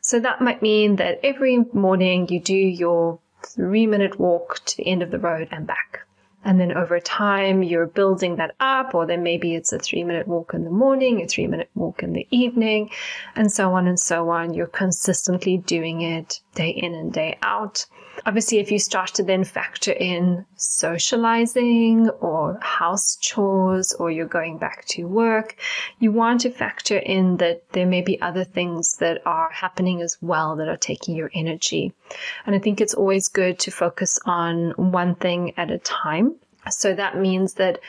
So 0.00 0.18
that 0.18 0.40
might 0.40 0.60
mean 0.60 0.96
that 0.96 1.20
every 1.22 1.58
morning 1.72 2.28
you 2.28 2.40
do 2.40 2.56
your 2.56 3.20
three 3.46 3.86
minute 3.86 4.18
walk 4.18 4.58
to 4.64 4.76
the 4.76 4.88
end 4.88 5.04
of 5.04 5.12
the 5.12 5.20
road 5.20 5.46
and 5.52 5.68
back. 5.68 6.01
And 6.44 6.60
then 6.60 6.72
over 6.72 6.98
time, 6.98 7.62
you're 7.62 7.86
building 7.86 8.36
that 8.36 8.54
up, 8.58 8.94
or 8.94 9.06
then 9.06 9.22
maybe 9.22 9.54
it's 9.54 9.72
a 9.72 9.78
three 9.78 10.04
minute 10.04 10.26
walk 10.26 10.54
in 10.54 10.64
the 10.64 10.70
morning, 10.70 11.22
a 11.22 11.26
three 11.26 11.46
minute 11.46 11.70
walk 11.74 12.02
in 12.02 12.12
the 12.12 12.26
evening, 12.30 12.90
and 13.36 13.50
so 13.50 13.72
on 13.74 13.86
and 13.86 13.98
so 13.98 14.30
on. 14.30 14.54
You're 14.54 14.66
consistently 14.66 15.58
doing 15.58 16.02
it 16.02 16.40
day 16.54 16.70
in 16.70 16.94
and 16.94 17.12
day 17.12 17.38
out. 17.42 17.86
Obviously, 18.24 18.58
if 18.58 18.70
you 18.70 18.78
start 18.78 19.14
to 19.14 19.22
then 19.22 19.44
factor 19.44 19.92
in 19.92 20.44
socializing 20.56 22.08
or 22.20 22.58
house 22.62 23.16
chores 23.20 23.92
or 23.94 24.10
you're 24.10 24.26
going 24.26 24.58
back 24.58 24.84
to 24.86 25.04
work, 25.04 25.56
you 25.98 26.12
want 26.12 26.40
to 26.42 26.50
factor 26.50 26.98
in 26.98 27.36
that 27.38 27.62
there 27.72 27.86
may 27.86 28.02
be 28.02 28.20
other 28.20 28.44
things 28.44 28.96
that 28.96 29.22
are 29.26 29.50
happening 29.50 30.02
as 30.02 30.16
well 30.20 30.56
that 30.56 30.68
are 30.68 30.76
taking 30.76 31.16
your 31.16 31.30
energy. 31.34 31.92
And 32.46 32.54
I 32.54 32.58
think 32.58 32.80
it's 32.80 32.94
always 32.94 33.28
good 33.28 33.58
to 33.60 33.70
focus 33.70 34.18
on 34.24 34.70
one 34.76 35.14
thing 35.16 35.54
at 35.56 35.70
a 35.70 35.78
time. 35.78 36.36
So 36.70 36.94
that 36.94 37.18
means 37.18 37.54
that 37.54 37.80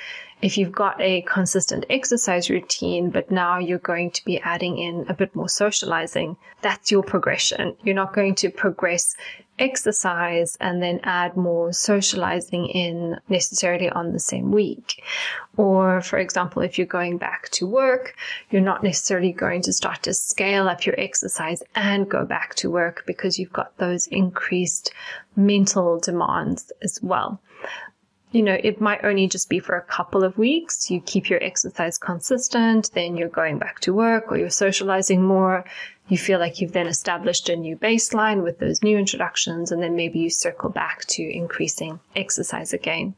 if 0.44 0.58
you've 0.58 0.74
got 0.74 1.00
a 1.00 1.22
consistent 1.22 1.86
exercise 1.90 2.50
routine, 2.50 3.10
but 3.10 3.32
now 3.32 3.58
you're 3.58 3.80
going 3.80 4.12
to 4.12 4.26
be 4.26 4.42
adding 4.42 4.78
in 4.78 5.06
a 5.08 5.14
bit 5.14 5.34
more 5.34 5.48
socializing, 5.48 6.36
that's 6.62 6.92
your 6.92 7.02
progression. 7.02 7.78
You're 7.82 7.96
not 7.96 8.14
going 8.14 8.36
to 8.36 8.50
progress 8.50 9.16
exercise 9.58 10.58
and 10.60 10.84
then 10.84 11.00
add 11.04 11.38
more 11.38 11.72
socializing 11.72 12.66
in 12.66 13.18
necessarily 13.30 13.90
on 13.90 14.12
the 14.12 14.20
same 14.20 14.52
week. 14.52 15.02
Or, 15.56 16.02
for 16.02 16.20
example, 16.20 16.62
if 16.62 16.78
you're 16.78 16.88
going 16.88 17.18
back 17.18 17.48
to 17.52 17.66
work, 17.66 18.14
you're 18.50 18.62
not 18.62 18.84
necessarily 18.84 19.32
going 19.32 19.62
to 19.62 19.72
start 19.72 20.04
to 20.04 20.14
scale 20.14 20.68
up 20.68 20.86
your 20.86 21.00
exercise 21.00 21.64
and 21.74 22.10
go 22.10 22.26
back 22.26 22.56
to 22.56 22.70
work 22.70 23.04
because 23.08 23.40
you've 23.40 23.54
got 23.54 23.78
those 23.78 24.08
increased 24.08 24.92
mental 25.38 26.02
demands 26.02 26.74
as 26.82 27.00
well 27.02 27.40
you 28.34 28.42
know, 28.42 28.58
it 28.64 28.82
might 28.82 29.06
only 29.06 29.28
just 29.28 29.48
be 29.48 29.60
for 29.60 29.78
a 29.78 29.82
couple 29.84 30.24
of 30.24 30.40
weeks. 30.40 30.90
You 30.90 31.00
keep 31.02 31.30
your 31.30 31.42
exercise 31.44 32.00
consistent, 32.00 32.92
then 32.94 33.16
you're 33.16 33.30
going 33.30 33.60
back 33.60 33.80
to 33.82 33.94
work 33.94 34.32
or 34.32 34.38
you're 34.38 34.50
socializing 34.50 35.22
more. 35.22 35.64
You 36.08 36.18
feel 36.18 36.40
like 36.40 36.60
you've 36.60 36.74
then 36.74 36.88
established 36.88 37.48
a 37.48 37.56
new 37.56 37.78
baseline 37.78 38.42
with 38.44 38.58
those 38.58 38.82
new 38.82 38.98
introductions, 38.98 39.72
and 39.72 39.82
then 39.82 39.96
maybe 39.96 40.20
you 40.20 40.32
circle 40.32 40.70
back 40.70 41.06
to 41.06 41.24
increasing 41.24 42.00
exercise 42.16 42.74
again. 42.74 43.14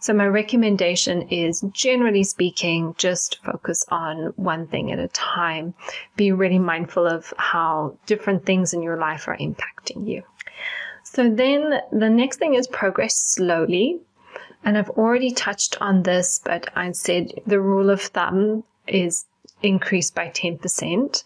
So, 0.00 0.12
my 0.14 0.26
recommendation 0.26 1.28
is 1.28 1.62
generally 1.72 2.24
speaking, 2.24 2.94
just 2.98 3.38
focus 3.44 3.84
on 3.90 4.32
one 4.36 4.66
thing 4.66 4.90
at 4.90 4.98
a 4.98 5.08
time. 5.08 5.74
Be 6.16 6.32
really 6.32 6.58
mindful 6.58 7.06
of 7.06 7.32
how 7.36 7.96
different 8.06 8.44
things 8.44 8.74
in 8.74 8.82
your 8.82 8.96
life 8.96 9.28
are 9.28 9.36
impacting 9.36 10.08
you. 10.08 10.22
So, 11.04 11.30
then 11.30 11.80
the 11.92 12.10
next 12.10 12.38
thing 12.38 12.54
is 12.54 12.66
progress 12.66 13.14
slowly. 13.14 14.00
And 14.64 14.76
I've 14.76 14.90
already 14.90 15.32
touched 15.32 15.80
on 15.80 16.02
this, 16.02 16.40
but 16.44 16.70
I 16.76 16.92
said 16.92 17.32
the 17.46 17.60
rule 17.60 17.90
of 17.90 18.02
thumb 18.02 18.64
is 18.86 19.24
increased 19.62 20.14
by 20.14 20.28
10%. 20.28 21.24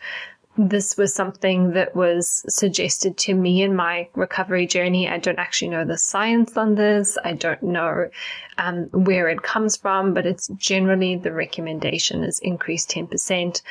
This 0.56 0.96
was 0.96 1.12
something 1.12 1.72
that 1.72 1.96
was 1.96 2.44
suggested 2.48 3.16
to 3.18 3.34
me 3.34 3.62
in 3.62 3.74
my 3.74 4.08
recovery 4.14 4.68
journey. 4.68 5.08
I 5.08 5.18
don't 5.18 5.38
actually 5.38 5.70
know 5.70 5.84
the 5.84 5.98
science 5.98 6.56
on 6.56 6.76
this. 6.76 7.18
I 7.24 7.32
don't 7.32 7.62
know 7.62 8.08
um, 8.56 8.84
where 8.92 9.28
it 9.28 9.42
comes 9.42 9.76
from, 9.76 10.14
but 10.14 10.26
it's 10.26 10.46
generally 10.56 11.16
the 11.16 11.32
recommendation 11.32 12.22
is 12.22 12.38
increase 12.38 12.86
10%. 12.86 13.62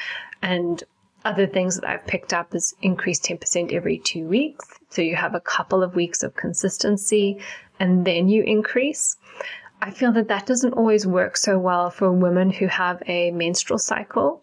And 0.41 0.83
other 1.23 1.47
things 1.47 1.75
that 1.75 1.89
I've 1.89 2.05
picked 2.05 2.33
up 2.33 2.53
is 2.53 2.75
increase 2.81 3.21
10% 3.21 3.71
every 3.71 3.99
two 3.99 4.27
weeks. 4.27 4.67
So 4.89 5.01
you 5.01 5.15
have 5.15 5.35
a 5.35 5.39
couple 5.39 5.83
of 5.83 5.95
weeks 5.95 6.21
of 6.21 6.35
consistency 6.35 7.39
and 7.83 8.05
then 8.05 8.29
you 8.29 8.43
increase. 8.43 9.17
I 9.81 9.91
feel 9.91 10.13
that 10.13 10.29
that 10.29 10.45
doesn't 10.45 10.71
always 10.71 11.05
work 11.05 11.35
so 11.35 11.59
well 11.59 11.89
for 11.89 12.13
women 12.13 12.49
who 12.49 12.67
have 12.67 13.03
a 13.07 13.31
menstrual 13.31 13.77
cycle. 13.77 14.41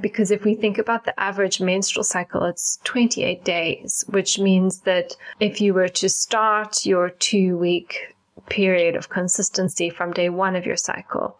Because 0.00 0.32
if 0.32 0.44
we 0.44 0.56
think 0.56 0.78
about 0.78 1.04
the 1.04 1.18
average 1.18 1.60
menstrual 1.60 2.02
cycle, 2.02 2.42
it's 2.42 2.80
28 2.82 3.44
days, 3.44 4.04
which 4.08 4.40
means 4.40 4.80
that 4.80 5.14
if 5.38 5.60
you 5.60 5.72
were 5.72 5.88
to 5.90 6.08
start 6.08 6.84
your 6.84 7.10
two 7.10 7.56
week 7.56 8.11
period 8.48 8.96
of 8.96 9.08
consistency 9.08 9.90
from 9.90 10.12
day 10.12 10.28
one 10.28 10.56
of 10.56 10.66
your 10.66 10.76
cycle, 10.76 11.36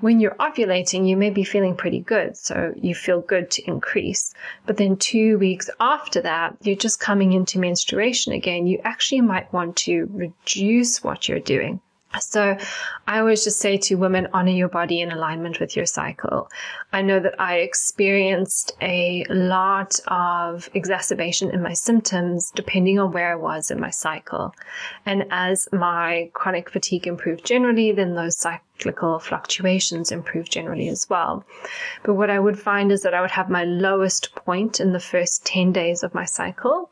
when 0.00 0.18
you're 0.18 0.34
ovulating, 0.34 1.08
you 1.08 1.16
may 1.16 1.30
be 1.30 1.44
feeling 1.44 1.76
pretty 1.76 2.00
good. 2.00 2.36
So 2.36 2.74
you 2.76 2.94
feel 2.94 3.20
good 3.20 3.50
to 3.52 3.62
increase. 3.68 4.34
But 4.66 4.76
then 4.76 4.96
two 4.96 5.38
weeks 5.38 5.70
after 5.78 6.20
that, 6.22 6.56
you're 6.62 6.74
just 6.74 6.98
coming 6.98 7.32
into 7.32 7.60
menstruation 7.60 8.32
again. 8.32 8.66
You 8.66 8.80
actually 8.84 9.20
might 9.20 9.52
want 9.52 9.76
to 9.76 10.08
reduce 10.12 11.04
what 11.04 11.28
you're 11.28 11.38
doing 11.38 11.80
so 12.20 12.56
I 13.06 13.18
always 13.18 13.44
just 13.44 13.58
say 13.58 13.76
to 13.78 13.94
women, 13.96 14.28
honor 14.32 14.52
your 14.52 14.68
body 14.68 15.00
in 15.00 15.10
alignment 15.12 15.60
with 15.60 15.76
your 15.76 15.86
cycle. 15.86 16.50
I 16.92 17.02
know 17.02 17.20
that 17.20 17.40
I 17.40 17.56
experienced 17.56 18.72
a 18.80 19.24
lot 19.28 19.98
of 20.08 20.68
exacerbation 20.74 21.50
in 21.50 21.62
my 21.62 21.72
symptoms 21.72 22.52
depending 22.54 22.98
on 22.98 23.12
where 23.12 23.32
I 23.32 23.36
was 23.36 23.70
in 23.70 23.80
my 23.80 23.90
cycle. 23.90 24.54
And 25.06 25.26
as 25.30 25.68
my 25.72 26.30
chronic 26.32 26.70
fatigue 26.70 27.06
improved 27.06 27.44
generally, 27.44 27.92
then 27.92 28.14
those 28.14 28.36
cyclical 28.36 29.18
fluctuations 29.18 30.12
improved 30.12 30.50
generally 30.50 30.88
as 30.88 31.08
well. 31.08 31.44
But 32.02 32.14
what 32.14 32.30
I 32.30 32.38
would 32.38 32.58
find 32.58 32.92
is 32.92 33.02
that 33.02 33.14
I 33.14 33.20
would 33.20 33.30
have 33.30 33.48
my 33.48 33.64
lowest 33.64 34.34
point 34.34 34.80
in 34.80 34.92
the 34.92 35.00
first 35.00 35.46
10 35.46 35.72
days 35.72 36.02
of 36.02 36.14
my 36.14 36.24
cycle 36.24 36.90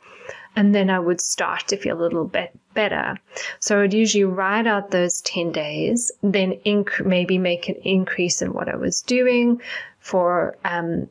and 0.57 0.75
then 0.75 0.91
I 0.91 0.99
would 0.99 1.21
start 1.21 1.69
to 1.69 1.77
feel 1.77 1.99
a 1.99 2.03
little 2.03 2.27
bit 2.27 2.51
better. 2.75 3.17
So 3.61 3.79
I 3.79 3.83
would 3.83 3.95
usually 3.95 4.25
write 4.25 4.67
out 4.67 4.91
those 4.91 5.21
10 5.23 5.53
days, 5.53 6.13
then 6.23 6.55
inc- 6.67 7.05
maybe 7.05 7.39
make 7.39 7.69
an 7.69 7.77
increase 7.77 8.43
in 8.43 8.53
what 8.53 8.69
I 8.69 8.77
was 8.77 9.03
doing 9.03 9.61
for 9.99 10.57
um, 10.65 11.09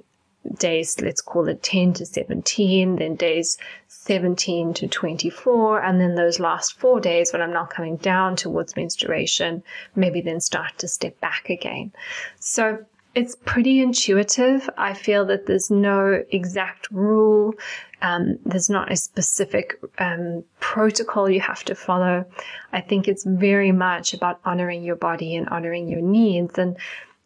days, 0.57 0.99
let's 1.01 1.21
call 1.21 1.47
it 1.47 1.61
10 1.63 1.93
to 1.93 2.05
17, 2.05 2.97
then 2.97 3.15
days 3.15 3.57
17 3.87 4.73
to 4.75 4.87
24, 4.87 5.81
and 5.81 5.99
then 5.99 6.15
those 6.15 6.39
last 6.39 6.79
four 6.79 6.99
days 6.99 7.31
when 7.31 7.41
I'm 7.41 7.53
not 7.53 7.69
coming 7.69 7.97
down 7.97 8.35
towards 8.35 8.75
menstruation, 8.75 9.63
maybe 9.95 10.21
then 10.21 10.39
start 10.39 10.77
to 10.79 10.87
step 10.87 11.19
back 11.19 11.49
again. 11.49 11.91
So 12.39 12.85
it's 13.15 13.35
pretty 13.45 13.81
intuitive. 13.81 14.69
I 14.77 14.93
feel 14.93 15.25
that 15.25 15.45
there's 15.45 15.71
no 15.71 16.23
exact 16.31 16.89
rule. 16.91 17.53
Um, 18.01 18.39
there's 18.45 18.69
not 18.69 18.91
a 18.91 18.95
specific 18.95 19.79
um, 19.97 20.43
protocol 20.59 21.29
you 21.29 21.41
have 21.41 21.63
to 21.65 21.75
follow. 21.75 22.25
I 22.71 22.81
think 22.81 23.07
it's 23.07 23.25
very 23.25 23.71
much 23.71 24.13
about 24.13 24.39
honoring 24.45 24.83
your 24.83 24.95
body 24.95 25.35
and 25.35 25.49
honoring 25.49 25.89
your 25.89 26.01
needs. 26.01 26.57
And 26.57 26.77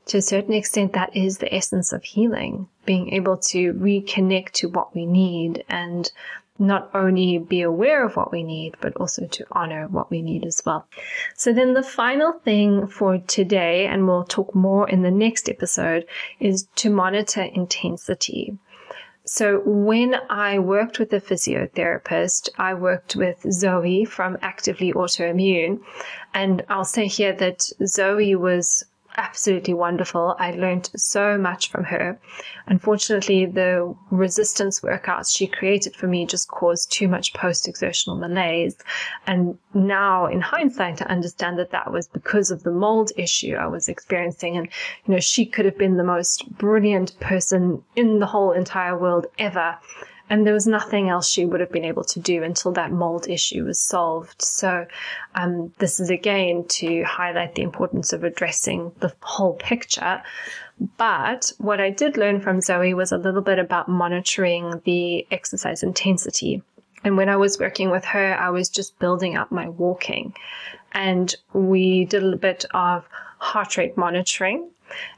to 0.07 0.17
a 0.17 0.21
certain 0.21 0.53
extent, 0.53 0.93
that 0.93 1.15
is 1.15 1.37
the 1.37 1.53
essence 1.53 1.93
of 1.93 2.03
healing, 2.03 2.67
being 2.85 3.13
able 3.13 3.37
to 3.37 3.73
reconnect 3.73 4.51
to 4.51 4.69
what 4.69 4.93
we 4.95 5.05
need 5.05 5.63
and 5.69 6.11
not 6.59 6.89
only 6.93 7.39
be 7.39 7.61
aware 7.61 8.05
of 8.05 8.15
what 8.15 8.31
we 8.31 8.43
need, 8.43 8.75
but 8.79 8.95
also 8.97 9.25
to 9.25 9.45
honor 9.51 9.87
what 9.87 10.11
we 10.11 10.21
need 10.21 10.45
as 10.45 10.61
well. 10.65 10.87
So 11.35 11.51
then 11.51 11.73
the 11.73 11.83
final 11.83 12.33
thing 12.33 12.87
for 12.87 13.17
today, 13.17 13.87
and 13.87 14.07
we'll 14.07 14.25
talk 14.25 14.53
more 14.53 14.87
in 14.87 15.01
the 15.01 15.11
next 15.11 15.49
episode, 15.49 16.05
is 16.39 16.67
to 16.75 16.89
monitor 16.89 17.41
intensity. 17.41 18.55
So 19.25 19.61
when 19.65 20.15
I 20.29 20.59
worked 20.59 20.99
with 20.99 21.13
a 21.13 21.21
physiotherapist, 21.21 22.49
I 22.57 22.73
worked 22.73 23.15
with 23.15 23.45
Zoe 23.51 24.03
from 24.03 24.37
Actively 24.41 24.91
Autoimmune. 24.91 25.81
And 26.33 26.63
I'll 26.67 26.83
say 26.83 27.07
here 27.07 27.33
that 27.33 27.61
Zoe 27.85 28.35
was 28.35 28.83
absolutely 29.17 29.73
wonderful. 29.73 30.35
I 30.39 30.51
learned 30.51 30.89
so 30.95 31.37
much 31.37 31.69
from 31.69 31.83
her. 31.85 32.19
Unfortunately, 32.67 33.45
the 33.45 33.95
resistance 34.11 34.79
workouts 34.81 35.35
she 35.35 35.47
created 35.47 35.95
for 35.95 36.07
me 36.07 36.25
just 36.25 36.47
caused 36.47 36.91
too 36.91 37.07
much 37.07 37.33
post 37.33 37.67
exertional 37.67 38.17
malaise. 38.17 38.75
And 39.27 39.57
now, 39.73 40.25
in 40.25 40.41
hindsight, 40.41 41.01
I 41.01 41.05
understand 41.05 41.59
that 41.59 41.71
that 41.71 41.91
was 41.91 42.07
because 42.07 42.51
of 42.51 42.63
the 42.63 42.71
mold 42.71 43.11
issue 43.17 43.55
I 43.55 43.67
was 43.67 43.87
experiencing. 43.87 44.57
And, 44.57 44.67
you 45.05 45.13
know, 45.13 45.19
she 45.19 45.45
could 45.45 45.65
have 45.65 45.77
been 45.77 45.97
the 45.97 46.03
most 46.03 46.49
brilliant 46.57 47.19
person 47.19 47.83
in 47.95 48.19
the 48.19 48.25
whole 48.25 48.51
entire 48.51 48.97
world 48.97 49.27
ever 49.37 49.77
and 50.33 50.47
there 50.47 50.53
was 50.55 50.65
nothing 50.65 51.09
else 51.09 51.29
she 51.29 51.45
would 51.45 51.59
have 51.59 51.71
been 51.71 51.85
able 51.85 52.03
to 52.05 52.19
do 52.19 52.41
until 52.41 52.71
that 52.71 52.91
mold 52.91 53.29
issue 53.29 53.65
was 53.65 53.79
solved. 53.79 54.41
So, 54.41 54.87
um, 55.35 55.71
this 55.77 55.99
is 55.99 56.09
again 56.09 56.65
to 56.69 57.03
highlight 57.03 57.53
the 57.53 57.61
importance 57.61 58.13
of 58.13 58.23
addressing 58.23 58.93
the 58.99 59.13
whole 59.21 59.53
picture. 59.53 60.23
But 60.97 61.51
what 61.59 61.79
I 61.79 61.91
did 61.91 62.17
learn 62.17 62.41
from 62.41 62.61
Zoe 62.61 62.95
was 62.95 63.11
a 63.11 63.17
little 63.19 63.43
bit 63.43 63.59
about 63.59 63.87
monitoring 63.87 64.81
the 64.85 65.27
exercise 65.29 65.83
intensity. 65.83 66.63
And 67.03 67.15
when 67.15 67.29
I 67.29 67.37
was 67.37 67.59
working 67.59 67.91
with 67.91 68.05
her, 68.05 68.33
I 68.33 68.49
was 68.49 68.69
just 68.69 68.97
building 68.97 69.37
up 69.37 69.51
my 69.51 69.69
walking. 69.69 70.33
And 70.93 71.35
we 71.53 72.05
did 72.05 72.23
a 72.23 72.25
little 72.25 72.39
bit 72.39 72.65
of 72.73 73.07
heart 73.37 73.77
rate 73.77 73.97
monitoring 73.97 74.71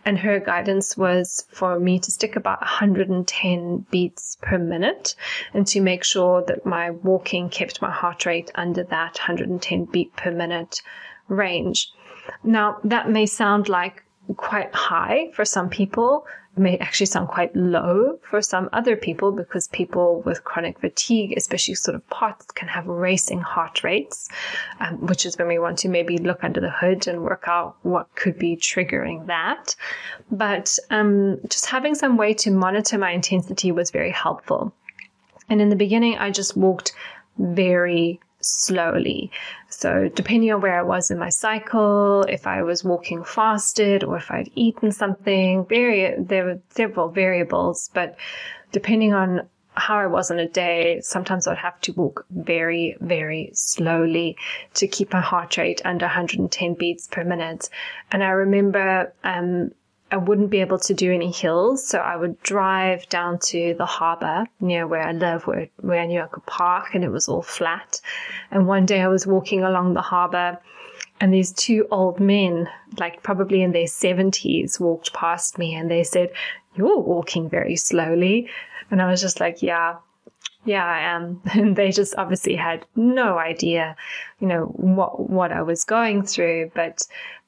and 0.05 0.19
her 0.19 0.39
guidance 0.39 0.97
was 0.97 1.45
for 1.49 1.79
me 1.79 1.99
to 1.99 2.11
stick 2.11 2.35
about 2.35 2.61
110 2.61 3.85
beats 3.91 4.38
per 4.41 4.57
minute 4.57 5.15
and 5.53 5.67
to 5.67 5.81
make 5.81 6.03
sure 6.03 6.43
that 6.43 6.65
my 6.65 6.91
walking 6.91 7.49
kept 7.49 7.81
my 7.81 7.91
heart 7.91 8.25
rate 8.25 8.51
under 8.55 8.83
that 8.83 9.17
110 9.17 9.85
beat 9.85 10.15
per 10.15 10.31
minute 10.31 10.81
range. 11.27 11.91
Now, 12.43 12.79
that 12.83 13.09
may 13.09 13.25
sound 13.25 13.69
like 13.69 14.03
quite 14.38 14.73
high 14.73 15.31
for 15.33 15.45
some 15.45 15.69
people, 15.69 16.25
may 16.57 16.77
actually 16.77 17.05
sound 17.07 17.27
quite 17.27 17.55
low 17.55 18.17
for 18.21 18.41
some 18.41 18.69
other 18.73 18.95
people 18.95 19.31
because 19.31 19.67
people 19.67 20.21
with 20.21 20.43
chronic 20.43 20.79
fatigue, 20.79 21.33
especially 21.35 21.75
sort 21.75 21.95
of 21.95 22.09
POTS, 22.09 22.45
can 22.51 22.67
have 22.67 22.85
racing 22.87 23.41
heart 23.41 23.83
rates, 23.83 24.29
um, 24.79 25.05
which 25.05 25.25
is 25.25 25.37
when 25.37 25.47
we 25.47 25.59
want 25.59 25.77
to 25.79 25.89
maybe 25.89 26.17
look 26.17 26.43
under 26.43 26.61
the 26.61 26.69
hood 26.69 27.07
and 27.07 27.23
work 27.23 27.43
out 27.47 27.75
what 27.83 28.13
could 28.15 28.39
be 28.39 28.55
triggering 28.55 29.25
that. 29.27 29.75
But 30.31 30.77
um, 30.89 31.39
just 31.49 31.65
having 31.65 31.95
some 31.95 32.17
way 32.17 32.33
to 32.35 32.51
monitor 32.51 32.97
my 32.97 33.11
intensity 33.11 33.71
was 33.71 33.91
very 33.91 34.11
helpful. 34.11 34.73
And 35.49 35.61
in 35.61 35.69
the 35.69 35.75
beginning, 35.75 36.17
I 36.17 36.31
just 36.31 36.57
walked 36.57 36.93
very 37.37 38.19
slowly. 38.45 39.31
So, 39.69 40.10
depending 40.13 40.51
on 40.53 40.62
where 40.62 40.79
I 40.79 40.84
was 40.84 41.12
in 41.12 41.19
my 41.19 41.29
cycle, 41.29 42.23
if 42.29 42.47
I 42.47 42.63
was 42.63 42.84
walking 42.84 43.23
fasted 43.23 44.03
or 44.03 44.17
if 44.17 44.31
I'd 44.31 44.51
eaten 44.55 44.91
something, 44.91 45.65
very, 45.65 46.15
there 46.17 46.45
were 46.45 46.60
several 46.69 47.10
variables, 47.10 47.89
but 47.93 48.15
depending 48.71 49.13
on 49.13 49.47
how 49.75 49.97
I 49.97 50.08
was 50.08 50.31
on 50.31 50.39
a 50.39 50.47
day, 50.47 51.01
sometimes 51.01 51.47
I'd 51.47 51.58
have 51.58 51.79
to 51.81 51.93
walk 51.93 52.25
very, 52.29 52.95
very 53.01 53.49
slowly 53.53 54.38
to 54.75 54.88
keep 54.88 55.12
my 55.12 55.21
heart 55.21 55.58
rate 55.58 55.81
under 55.84 56.05
110 56.05 56.75
beats 56.75 57.08
per 57.08 57.23
minute. 57.23 57.69
And 58.12 58.23
I 58.23 58.29
remember 58.29 59.13
um, 59.23 59.71
I 60.15 60.17
wouldn't 60.17 60.49
be 60.49 60.62
able 60.62 60.80
to 60.80 60.93
do 60.93 61.12
any 61.12 61.30
hills, 61.30 61.86
so 61.86 61.99
I 61.99 62.15
would 62.15 62.41
drive 62.41 63.10
down 63.10 63.38
to 63.49 63.75
the 63.78 63.86
harbour 63.86 64.45
near 64.62 64.88
where 64.88 65.06
I 65.06 65.12
live, 65.12 65.45
where, 65.45 65.67
where 65.82 65.99
I 65.99 66.06
knew 66.06 66.21
I 66.21 66.28
could 66.28 66.45
park, 66.45 66.95
and 66.95 67.04
it 67.04 67.10
was 67.10 67.28
all 67.28 67.41
flat. 67.41 67.99
And 68.49 68.65
one 68.65 68.86
day 68.86 69.01
I 69.01 69.10
was 69.10 69.28
walking 69.28 69.62
along 69.63 69.93
the 69.93 70.01
harbour 70.01 70.58
And 71.19 71.34
these 71.34 71.51
two 71.51 71.86
old 71.91 72.21
men, 72.21 72.69
like 72.97 73.23
probably 73.23 73.62
in 73.62 73.73
their 73.73 73.88
70s, 73.88 74.80
walked 74.80 75.12
past 75.13 75.58
me 75.58 75.75
and 75.75 75.91
they 75.91 76.04
said, 76.04 76.30
You're 76.78 76.99
walking 76.99 77.49
very 77.49 77.75
slowly. 77.75 78.49
And 78.89 79.01
I 79.01 79.10
was 79.12 79.19
just 79.19 79.41
like, 79.41 79.62
Yeah, 79.62 79.95
yeah, 80.63 80.86
I 80.86 80.99
am. 81.15 81.41
And 81.54 81.75
they 81.75 81.91
just 81.91 82.15
obviously 82.17 82.56
had 82.56 82.86
no 82.95 83.38
idea, 83.38 83.95
you 84.39 84.47
know, 84.47 84.63
what 84.95 85.30
what 85.30 85.51
I 85.51 85.62
was 85.62 85.84
going 85.84 86.23
through. 86.23 86.71
But 86.73 86.97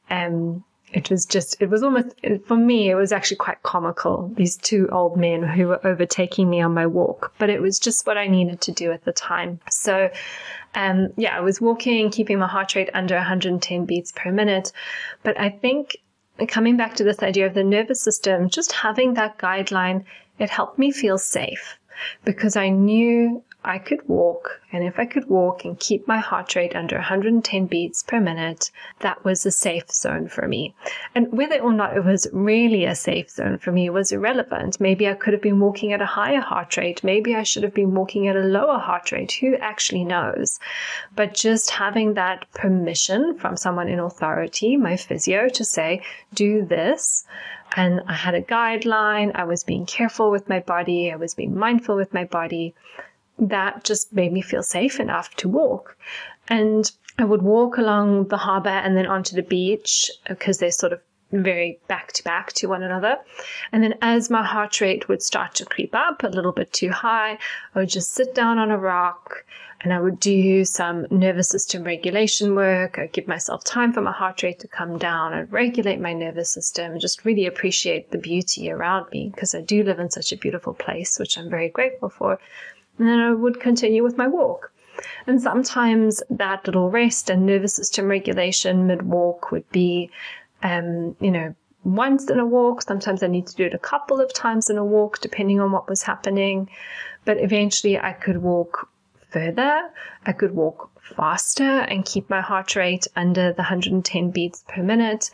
um, 0.10 0.64
it 0.94 1.10
was 1.10 1.26
just, 1.26 1.62
it 1.62 1.70
was 1.70 1.84
almost, 1.84 2.16
for 2.46 2.56
me, 2.56 2.90
it 2.90 2.96
was 2.96 3.12
actually 3.12 3.38
quite 3.38 3.62
comical. 3.64 4.32
These 4.36 4.58
two 4.58 4.88
old 4.92 5.18
men 5.18 5.44
who 5.44 5.68
were 5.68 5.86
overtaking 5.86 6.50
me 6.50 6.62
on 6.62 6.74
my 6.74 6.88
walk, 6.88 7.34
but 7.38 7.50
it 7.50 7.62
was 7.62 7.78
just 7.78 8.08
what 8.08 8.18
I 8.18 8.28
needed 8.28 8.62
to 8.62 8.72
do 8.72 8.92
at 8.92 9.04
the 9.04 9.12
time. 9.12 9.60
So, 9.70 10.10
um, 10.76 11.10
yeah, 11.18 11.36
I 11.36 11.42
was 11.42 11.60
walking, 11.60 12.10
keeping 12.10 12.40
my 12.40 12.48
heart 12.48 12.76
rate 12.76 12.90
under 12.94 13.16
110 13.16 13.86
beats 13.86 14.14
per 14.16 14.32
minute. 14.32 14.72
But 15.24 15.40
I 15.40 15.50
think 15.50 15.98
coming 16.48 16.78
back 16.78 16.96
to 16.96 17.04
this 17.04 17.22
idea 17.22 17.48
of 17.48 17.54
the 17.54 17.64
nervous 17.64 18.02
system, 18.02 18.50
just 18.50 18.72
having 18.72 19.16
that 19.16 19.38
guideline, 19.38 20.06
it 20.40 20.50
helped 20.50 20.80
me 20.80 20.92
feel 20.92 21.18
safe 21.18 21.78
because 22.24 22.56
I 22.56 22.70
knew 22.70 23.44
I 23.68 23.80
could 23.80 24.08
walk, 24.08 24.62
and 24.72 24.82
if 24.82 24.98
I 24.98 25.06
could 25.06 25.28
walk 25.28 25.66
and 25.66 25.78
keep 25.78 26.08
my 26.08 26.20
heart 26.20 26.56
rate 26.56 26.74
under 26.74 26.96
110 26.96 27.66
beats 27.66 28.02
per 28.02 28.22
minute, 28.22 28.72
that 29.00 29.26
was 29.26 29.46
a 29.46 29.52
safe 29.52 29.92
zone 29.92 30.30
for 30.30 30.48
me. 30.48 30.74
And 31.14 31.34
whether 31.34 31.60
or 31.60 31.74
not 31.74 31.98
it 31.98 32.06
was 32.06 32.30
really 32.32 32.86
a 32.86 32.96
safe 32.96 33.30
zone 33.30 33.58
for 33.58 33.74
me 33.74 33.90
was 33.90 34.14
irrelevant. 34.14 34.80
Maybe 34.80 35.06
I 35.06 35.16
could 35.16 35.34
have 35.34 35.42
been 35.42 35.60
walking 35.60 35.92
at 35.92 36.02
a 36.02 36.06
higher 36.06 36.40
heart 36.40 36.78
rate. 36.78 37.04
Maybe 37.04 37.36
I 37.36 37.44
should 37.44 37.64
have 37.64 37.74
been 37.74 37.94
walking 37.94 38.30
at 38.30 38.38
a 38.38 38.52
lower 38.58 38.80
heart 38.80 39.12
rate. 39.12 39.34
Who 39.34 39.58
actually 39.58 40.06
knows? 40.06 40.62
But 41.14 41.34
just 41.34 41.72
having 41.72 42.14
that 42.14 42.50
permission 42.54 43.38
from 43.38 43.58
someone 43.58 43.90
in 43.90 44.00
authority, 44.00 44.78
my 44.78 44.96
physio, 44.96 45.50
to 45.50 45.66
say, 45.66 46.02
do 46.34 46.64
this 46.64 47.26
and 47.76 48.02
I 48.08 48.14
had 48.14 48.34
a 48.34 48.42
guideline. 48.42 49.34
I 49.36 49.44
was 49.44 49.66
being 49.66 49.86
careful 49.86 50.32
with 50.32 50.48
my 50.48 50.62
body. 50.62 51.12
I 51.12 51.18
was 51.18 51.36
being 51.36 51.58
mindful 51.58 51.98
with 51.98 52.14
my 52.14 52.24
body 52.24 52.74
that 53.40 53.84
just 53.84 54.14
made 54.14 54.34
me 54.34 54.42
feel 54.42 54.64
safe 54.64 55.00
enough 55.00 55.36
to 55.36 55.50
walk. 55.50 55.98
And 56.48 56.90
I 57.20 57.26
would 57.26 57.42
walk 57.42 57.78
along 57.78 58.28
the 58.28 58.38
harbor 58.38 58.70
and 58.70 58.96
then 58.96 59.08
onto 59.08 59.36
the 59.36 59.44
beach 59.44 60.12
because 60.28 60.60
they're 60.60 60.72
sort 60.72 60.94
of 60.94 61.02
very 61.32 61.80
back 61.88 62.14
to 62.14 62.24
back 62.24 62.54
to 62.54 62.68
one 62.68 62.84
another. 62.84 63.18
And 63.72 63.84
then 63.84 63.96
as 64.02 64.30
my 64.30 64.44
heart 64.44 64.80
rate 64.80 65.10
would 65.10 65.22
start 65.22 65.56
to 65.56 65.66
creep 65.66 65.94
up 65.94 66.24
a 66.24 66.28
little 66.28 66.54
bit 66.54 66.72
too 66.72 66.90
high, 66.90 67.38
I 67.76 67.80
would 67.80 67.90
just 67.90 68.14
sit 68.14 68.34
down 68.34 68.58
on 68.58 68.72
a 68.72 68.78
rock 68.78 69.44
and 69.82 69.94
I 69.94 70.00
would 70.00 70.20
do 70.20 70.66
some 70.66 71.06
nervous 71.12 71.50
system 71.50 71.84
regulation 71.84 72.56
work. 72.56 72.98
I'd 72.98 73.12
give 73.12 73.28
myself 73.28 73.64
time 73.64 73.94
for 73.94 74.02
my 74.02 74.12
heart 74.12 74.42
rate 74.42 74.60
to 74.60 74.68
come 74.68 74.98
down 74.98 75.34
and 75.34 75.52
regulate 75.52 76.00
my 76.00 76.14
nervous 76.14 76.50
system 76.50 76.94
and 76.94 77.02
just 77.02 77.26
really 77.26 77.46
appreciate 77.46 78.12
the 78.12 78.18
beauty 78.18 78.72
around 78.72 79.12
me 79.12 79.30
because 79.34 79.54
I 79.54 79.62
do 79.62 79.84
live 79.84 80.00
in 80.00 80.10
such 80.10 80.32
a 80.32 80.38
beautiful 80.38 80.74
place, 80.74 81.20
which 81.20 81.38
I'm 81.38 81.50
very 81.50 81.70
grateful 81.70 82.10
for 82.10 82.40
and 82.98 83.08
then 83.08 83.20
I 83.20 83.34
would 83.34 83.60
continue 83.60 84.04
with 84.04 84.18
my 84.18 84.28
walk. 84.28 84.72
And 85.28 85.42
sometimes 85.42 86.24
that 86.30 86.66
little 86.66 86.90
rest 86.90 87.30
and 87.30 87.46
nervous 87.46 87.76
system 87.76 88.08
regulation 88.08 88.88
mid 88.88 89.04
walk 89.04 89.52
would 89.52 89.70
be, 89.72 90.10
um, 90.64 91.16
you 91.20 91.32
know, 91.32 91.56
once 91.84 92.30
in 92.30 92.40
a 92.40 92.46
walk. 92.46 92.82
Sometimes 92.82 93.22
I 93.22 93.28
need 93.28 93.48
to 93.48 93.56
do 93.56 93.66
it 93.66 93.74
a 93.74 93.80
couple 93.80 94.20
of 94.20 94.34
times 94.34 94.70
in 94.70 94.78
a 94.78 94.86
walk, 94.86 95.22
depending 95.22 95.60
on 95.60 95.72
what 95.72 95.88
was 95.88 96.04
happening. 96.04 96.70
But 97.26 97.38
eventually 97.38 98.00
I 98.00 98.14
could 98.14 98.38
walk 98.38 98.90
further. 99.30 99.90
I 100.26 100.32
could 100.32 100.56
walk 100.56 100.90
faster 101.16 101.64
and 101.64 102.06
keep 102.06 102.30
my 102.30 102.42
heart 102.42 102.76
rate 102.76 103.08
under 103.16 103.52
the 103.54 103.64
110 103.64 104.32
beats 104.32 104.64
per 104.68 104.84
minute. 104.84 105.30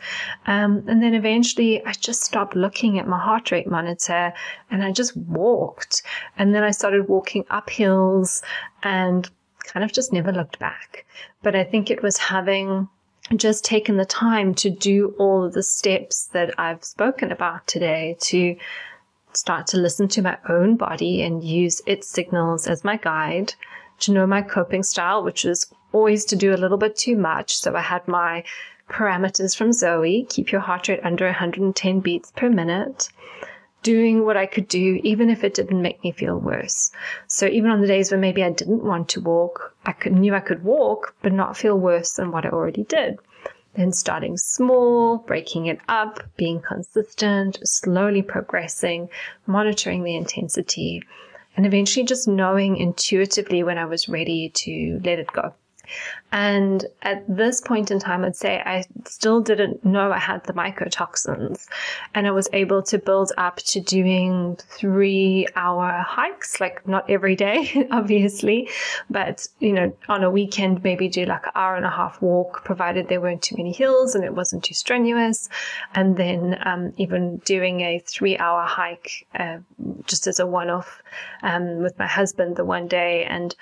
Um, 0.46 0.84
and 0.86 1.02
then 1.02 1.14
eventually 1.14 1.84
I 1.84 1.92
just 1.92 2.22
stopped 2.22 2.56
looking 2.56 2.98
at 2.98 3.08
my 3.08 3.18
heart 3.18 3.50
rate 3.50 3.66
monitor 3.66 4.32
and 4.70 4.82
I 4.82 4.92
just 4.92 5.16
walked. 5.16 6.02
And 6.38 6.54
then 6.54 6.62
I 6.62 6.70
started 6.70 7.08
walking 7.08 7.44
up 7.50 7.70
hills 7.70 8.42
and 8.82 9.28
kind 9.64 9.84
of 9.84 9.92
just 9.92 10.12
never 10.12 10.32
looked 10.32 10.58
back. 10.58 11.06
But 11.42 11.54
I 11.54 11.64
think 11.64 11.90
it 11.90 12.02
was 12.02 12.18
having 12.18 12.88
just 13.36 13.64
taken 13.64 13.96
the 13.96 14.04
time 14.04 14.54
to 14.54 14.70
do 14.70 15.14
all 15.18 15.44
of 15.44 15.54
the 15.54 15.62
steps 15.62 16.26
that 16.32 16.58
I've 16.58 16.84
spoken 16.84 17.32
about 17.32 17.66
today 17.66 18.16
to 18.20 18.56
start 19.32 19.66
to 19.68 19.78
listen 19.78 20.08
to 20.08 20.22
my 20.22 20.38
own 20.48 20.76
body 20.76 21.22
and 21.22 21.42
use 21.42 21.80
its 21.86 22.08
signals 22.08 22.66
as 22.66 22.84
my 22.84 22.96
guide 22.96 23.54
to 24.04 24.12
know 24.12 24.26
my 24.26 24.42
coping 24.42 24.82
style, 24.82 25.22
which 25.22 25.44
was 25.44 25.72
always 25.92 26.24
to 26.26 26.36
do 26.36 26.54
a 26.54 26.56
little 26.58 26.78
bit 26.78 26.96
too 26.96 27.16
much. 27.16 27.56
So 27.56 27.74
I 27.74 27.80
had 27.80 28.06
my 28.08 28.44
parameters 28.90 29.56
from 29.56 29.72
Zoe 29.72 30.26
keep 30.28 30.52
your 30.52 30.60
heart 30.60 30.88
rate 30.88 31.00
under 31.02 31.24
110 31.26 32.00
beats 32.00 32.32
per 32.36 32.50
minute. 32.50 33.08
Doing 33.82 34.24
what 34.24 34.38
I 34.38 34.46
could 34.46 34.66
do, 34.68 34.98
even 35.04 35.28
if 35.28 35.44
it 35.44 35.52
didn't 35.52 35.82
make 35.82 36.02
me 36.02 36.10
feel 36.10 36.38
worse. 36.38 36.90
So 37.26 37.46
even 37.46 37.70
on 37.70 37.82
the 37.82 37.86
days 37.86 38.10
when 38.10 38.20
maybe 38.20 38.42
I 38.42 38.50
didn't 38.50 38.82
want 38.82 39.10
to 39.10 39.20
walk, 39.20 39.74
I 39.84 39.92
could, 39.92 40.14
knew 40.14 40.34
I 40.34 40.40
could 40.40 40.64
walk, 40.64 41.14
but 41.20 41.34
not 41.34 41.56
feel 41.56 41.78
worse 41.78 42.14
than 42.14 42.30
what 42.30 42.46
I 42.46 42.48
already 42.48 42.84
did. 42.84 43.18
Then 43.74 43.92
starting 43.92 44.38
small, 44.38 45.18
breaking 45.18 45.66
it 45.66 45.80
up, 45.88 46.22
being 46.36 46.62
consistent, 46.62 47.58
slowly 47.64 48.22
progressing, 48.22 49.10
monitoring 49.46 50.02
the 50.02 50.16
intensity, 50.16 51.02
and 51.56 51.66
eventually 51.66 52.04
just 52.04 52.26
knowing 52.28 52.76
intuitively 52.76 53.62
when 53.62 53.78
I 53.78 53.84
was 53.84 54.08
ready 54.08 54.50
to 54.50 55.00
let 55.04 55.18
it 55.18 55.32
go. 55.32 55.54
And 56.32 56.84
at 57.02 57.24
this 57.28 57.60
point 57.60 57.92
in 57.92 58.00
time, 58.00 58.24
I'd 58.24 58.34
say 58.34 58.60
I 58.66 58.84
still 59.06 59.40
didn't 59.40 59.84
know 59.84 60.10
I 60.10 60.18
had 60.18 60.42
the 60.44 60.52
mycotoxins. 60.52 61.68
And 62.12 62.26
I 62.26 62.32
was 62.32 62.48
able 62.52 62.82
to 62.84 62.98
build 62.98 63.30
up 63.38 63.58
to 63.58 63.80
doing 63.80 64.56
three 64.56 65.46
hour 65.54 66.02
hikes, 66.04 66.60
like 66.60 66.86
not 66.88 67.08
every 67.08 67.36
day, 67.36 67.86
obviously, 67.92 68.68
but, 69.08 69.46
you 69.60 69.72
know, 69.72 69.96
on 70.08 70.24
a 70.24 70.30
weekend, 70.30 70.82
maybe 70.82 71.08
do 71.08 71.24
like 71.24 71.46
an 71.46 71.52
hour 71.54 71.76
and 71.76 71.86
a 71.86 71.90
half 71.90 72.20
walk, 72.20 72.64
provided 72.64 73.08
there 73.08 73.20
weren't 73.20 73.42
too 73.42 73.56
many 73.56 73.72
hills 73.72 74.16
and 74.16 74.24
it 74.24 74.34
wasn't 74.34 74.64
too 74.64 74.74
strenuous. 74.74 75.48
And 75.94 76.16
then 76.16 76.58
um, 76.64 76.92
even 76.96 77.36
doing 77.44 77.82
a 77.82 78.00
three 78.00 78.36
hour 78.38 78.64
hike 78.64 79.26
uh, 79.38 79.58
just 80.06 80.26
as 80.26 80.40
a 80.40 80.46
one 80.46 80.70
off 80.70 81.02
um, 81.42 81.78
with 81.78 81.96
my 81.98 82.06
husband 82.06 82.56
the 82.56 82.64
one 82.64 82.88
day. 82.88 83.24
And 83.24 83.54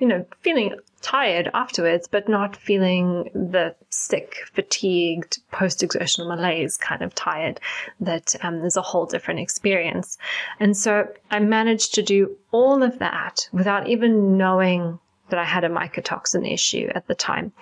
you 0.00 0.08
know, 0.08 0.24
feeling 0.40 0.74
tired 1.02 1.50
afterwards, 1.54 2.08
but 2.08 2.28
not 2.28 2.56
feeling 2.56 3.30
the 3.34 3.74
sick, 3.88 4.36
fatigued, 4.52 5.38
post 5.50 5.82
exertional 5.82 6.28
malaise 6.28 6.76
kind 6.76 7.02
of 7.02 7.14
tired 7.14 7.60
that 8.00 8.34
um, 8.42 8.60
there's 8.60 8.76
a 8.76 8.82
whole 8.82 9.06
different 9.06 9.40
experience. 9.40 10.18
And 10.58 10.76
so 10.76 11.08
I 11.30 11.38
managed 11.40 11.94
to 11.94 12.02
do 12.02 12.36
all 12.50 12.82
of 12.82 12.98
that 12.98 13.48
without 13.52 13.88
even 13.88 14.36
knowing 14.36 14.98
that 15.28 15.38
I 15.38 15.44
had 15.44 15.64
a 15.64 15.68
mycotoxin 15.68 16.50
issue 16.50 16.90
at 16.94 17.06
the 17.06 17.14
time. 17.14 17.52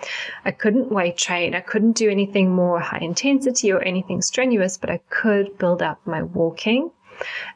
I 0.43 0.51
couldn't 0.51 0.91
weight 0.91 1.17
train. 1.17 1.53
I 1.53 1.61
couldn't 1.61 1.93
do 1.93 2.09
anything 2.09 2.51
more 2.51 2.79
high 2.79 2.99
intensity 2.99 3.71
or 3.71 3.81
anything 3.81 4.21
strenuous, 4.21 4.77
but 4.77 4.89
I 4.89 5.01
could 5.09 5.57
build 5.57 5.81
up 5.81 5.99
my 6.05 6.23
walking 6.23 6.91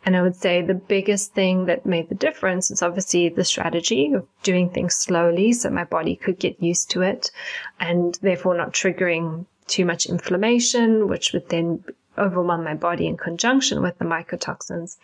and 0.05 0.15
I 0.15 0.21
would 0.21 0.35
say 0.35 0.61
the 0.61 0.73
biggest 0.73 1.33
thing 1.33 1.65
that 1.65 1.85
made 1.85 2.09
the 2.09 2.15
difference 2.15 2.71
is 2.71 2.81
obviously 2.81 3.29
the 3.29 3.43
strategy 3.43 4.13
of 4.13 4.27
doing 4.43 4.69
things 4.69 4.95
slowly 4.95 5.53
so 5.53 5.69
my 5.69 5.83
body 5.83 6.15
could 6.15 6.39
get 6.39 6.61
used 6.61 6.89
to 6.91 7.01
it 7.01 7.31
and 7.79 8.17
therefore 8.21 8.55
not 8.55 8.73
triggering 8.73 9.45
too 9.67 9.85
much 9.85 10.05
inflammation, 10.05 11.07
which 11.07 11.33
would 11.33 11.49
then 11.49 11.83
overwhelm 12.17 12.63
my 12.63 12.73
body 12.73 13.07
in 13.07 13.17
conjunction 13.17 13.81
with 13.81 13.97
the 13.97 14.05
mycotoxins. 14.05 14.97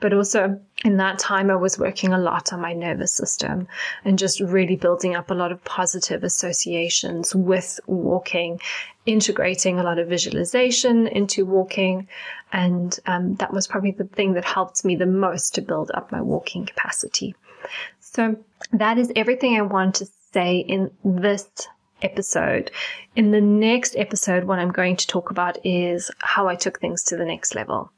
But 0.00 0.12
also 0.12 0.60
in 0.84 0.96
that 0.98 1.18
time, 1.18 1.50
I 1.50 1.56
was 1.56 1.78
working 1.78 2.12
a 2.12 2.18
lot 2.18 2.52
on 2.52 2.60
my 2.60 2.72
nervous 2.72 3.12
system 3.12 3.68
and 4.04 4.18
just 4.18 4.40
really 4.40 4.76
building 4.76 5.14
up 5.14 5.30
a 5.30 5.34
lot 5.34 5.52
of 5.52 5.64
positive 5.64 6.24
associations 6.24 7.34
with 7.34 7.80
walking, 7.86 8.60
integrating 9.04 9.78
a 9.78 9.82
lot 9.82 9.98
of 9.98 10.08
visualization 10.08 11.06
into 11.06 11.44
walking. 11.44 12.08
And 12.52 12.98
um, 13.06 13.36
that 13.36 13.52
was 13.52 13.66
probably 13.66 13.92
the 13.92 14.04
thing 14.04 14.34
that 14.34 14.44
helped 14.44 14.84
me 14.84 14.96
the 14.96 15.06
most 15.06 15.54
to 15.54 15.62
build 15.62 15.90
up 15.94 16.12
my 16.12 16.20
walking 16.20 16.66
capacity. 16.66 17.34
So 18.00 18.36
that 18.72 18.98
is 18.98 19.12
everything 19.14 19.56
I 19.56 19.62
want 19.62 19.96
to 19.96 20.06
say 20.32 20.58
in 20.58 20.90
this 21.04 21.48
episode. 22.02 22.70
In 23.14 23.30
the 23.30 23.40
next 23.40 23.96
episode, 23.96 24.44
what 24.44 24.58
I'm 24.58 24.72
going 24.72 24.96
to 24.96 25.06
talk 25.06 25.30
about 25.30 25.58
is 25.64 26.10
how 26.18 26.48
I 26.48 26.54
took 26.54 26.80
things 26.80 27.02
to 27.04 27.16
the 27.16 27.24
next 27.24 27.54
level. 27.54 27.90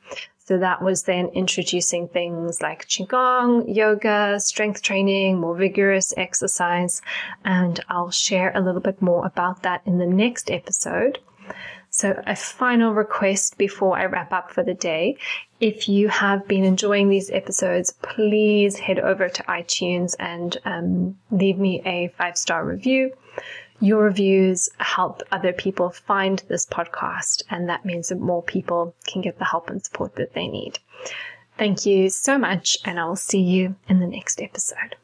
So 0.48 0.56
that 0.56 0.80
was 0.80 1.02
then 1.02 1.26
introducing 1.34 2.08
things 2.08 2.62
like 2.62 2.88
Qigong, 2.88 3.64
yoga, 3.74 4.40
strength 4.40 4.80
training, 4.80 5.38
more 5.38 5.54
vigorous 5.54 6.14
exercise. 6.16 7.02
And 7.44 7.78
I'll 7.90 8.10
share 8.10 8.52
a 8.54 8.62
little 8.62 8.80
bit 8.80 9.02
more 9.02 9.26
about 9.26 9.62
that 9.64 9.82
in 9.84 9.98
the 9.98 10.06
next 10.06 10.50
episode. 10.50 11.18
So, 11.90 12.22
a 12.26 12.36
final 12.36 12.92
request 12.92 13.58
before 13.58 13.98
I 13.98 14.06
wrap 14.06 14.32
up 14.32 14.50
for 14.50 14.62
the 14.62 14.74
day. 14.74 15.16
If 15.60 15.88
you 15.88 16.08
have 16.08 16.46
been 16.46 16.64
enjoying 16.64 17.08
these 17.08 17.30
episodes, 17.30 17.92
please 18.02 18.78
head 18.78 18.98
over 18.98 19.28
to 19.28 19.42
iTunes 19.44 20.14
and 20.18 20.56
um, 20.64 21.18
leave 21.30 21.58
me 21.58 21.82
a 21.84 22.08
five 22.16 22.36
star 22.38 22.64
review. 22.64 23.12
Your 23.80 24.02
reviews 24.02 24.68
help 24.78 25.22
other 25.30 25.52
people 25.52 25.90
find 25.90 26.42
this 26.48 26.66
podcast, 26.66 27.42
and 27.48 27.68
that 27.68 27.84
means 27.84 28.08
that 28.08 28.18
more 28.18 28.42
people 28.42 28.94
can 29.06 29.22
get 29.22 29.38
the 29.38 29.44
help 29.44 29.70
and 29.70 29.84
support 29.84 30.16
that 30.16 30.34
they 30.34 30.48
need. 30.48 30.80
Thank 31.56 31.86
you 31.86 32.08
so 32.10 32.38
much, 32.38 32.78
and 32.84 32.98
I 32.98 33.04
will 33.06 33.16
see 33.16 33.40
you 33.40 33.76
in 33.88 34.00
the 34.00 34.06
next 34.06 34.42
episode. 34.42 34.96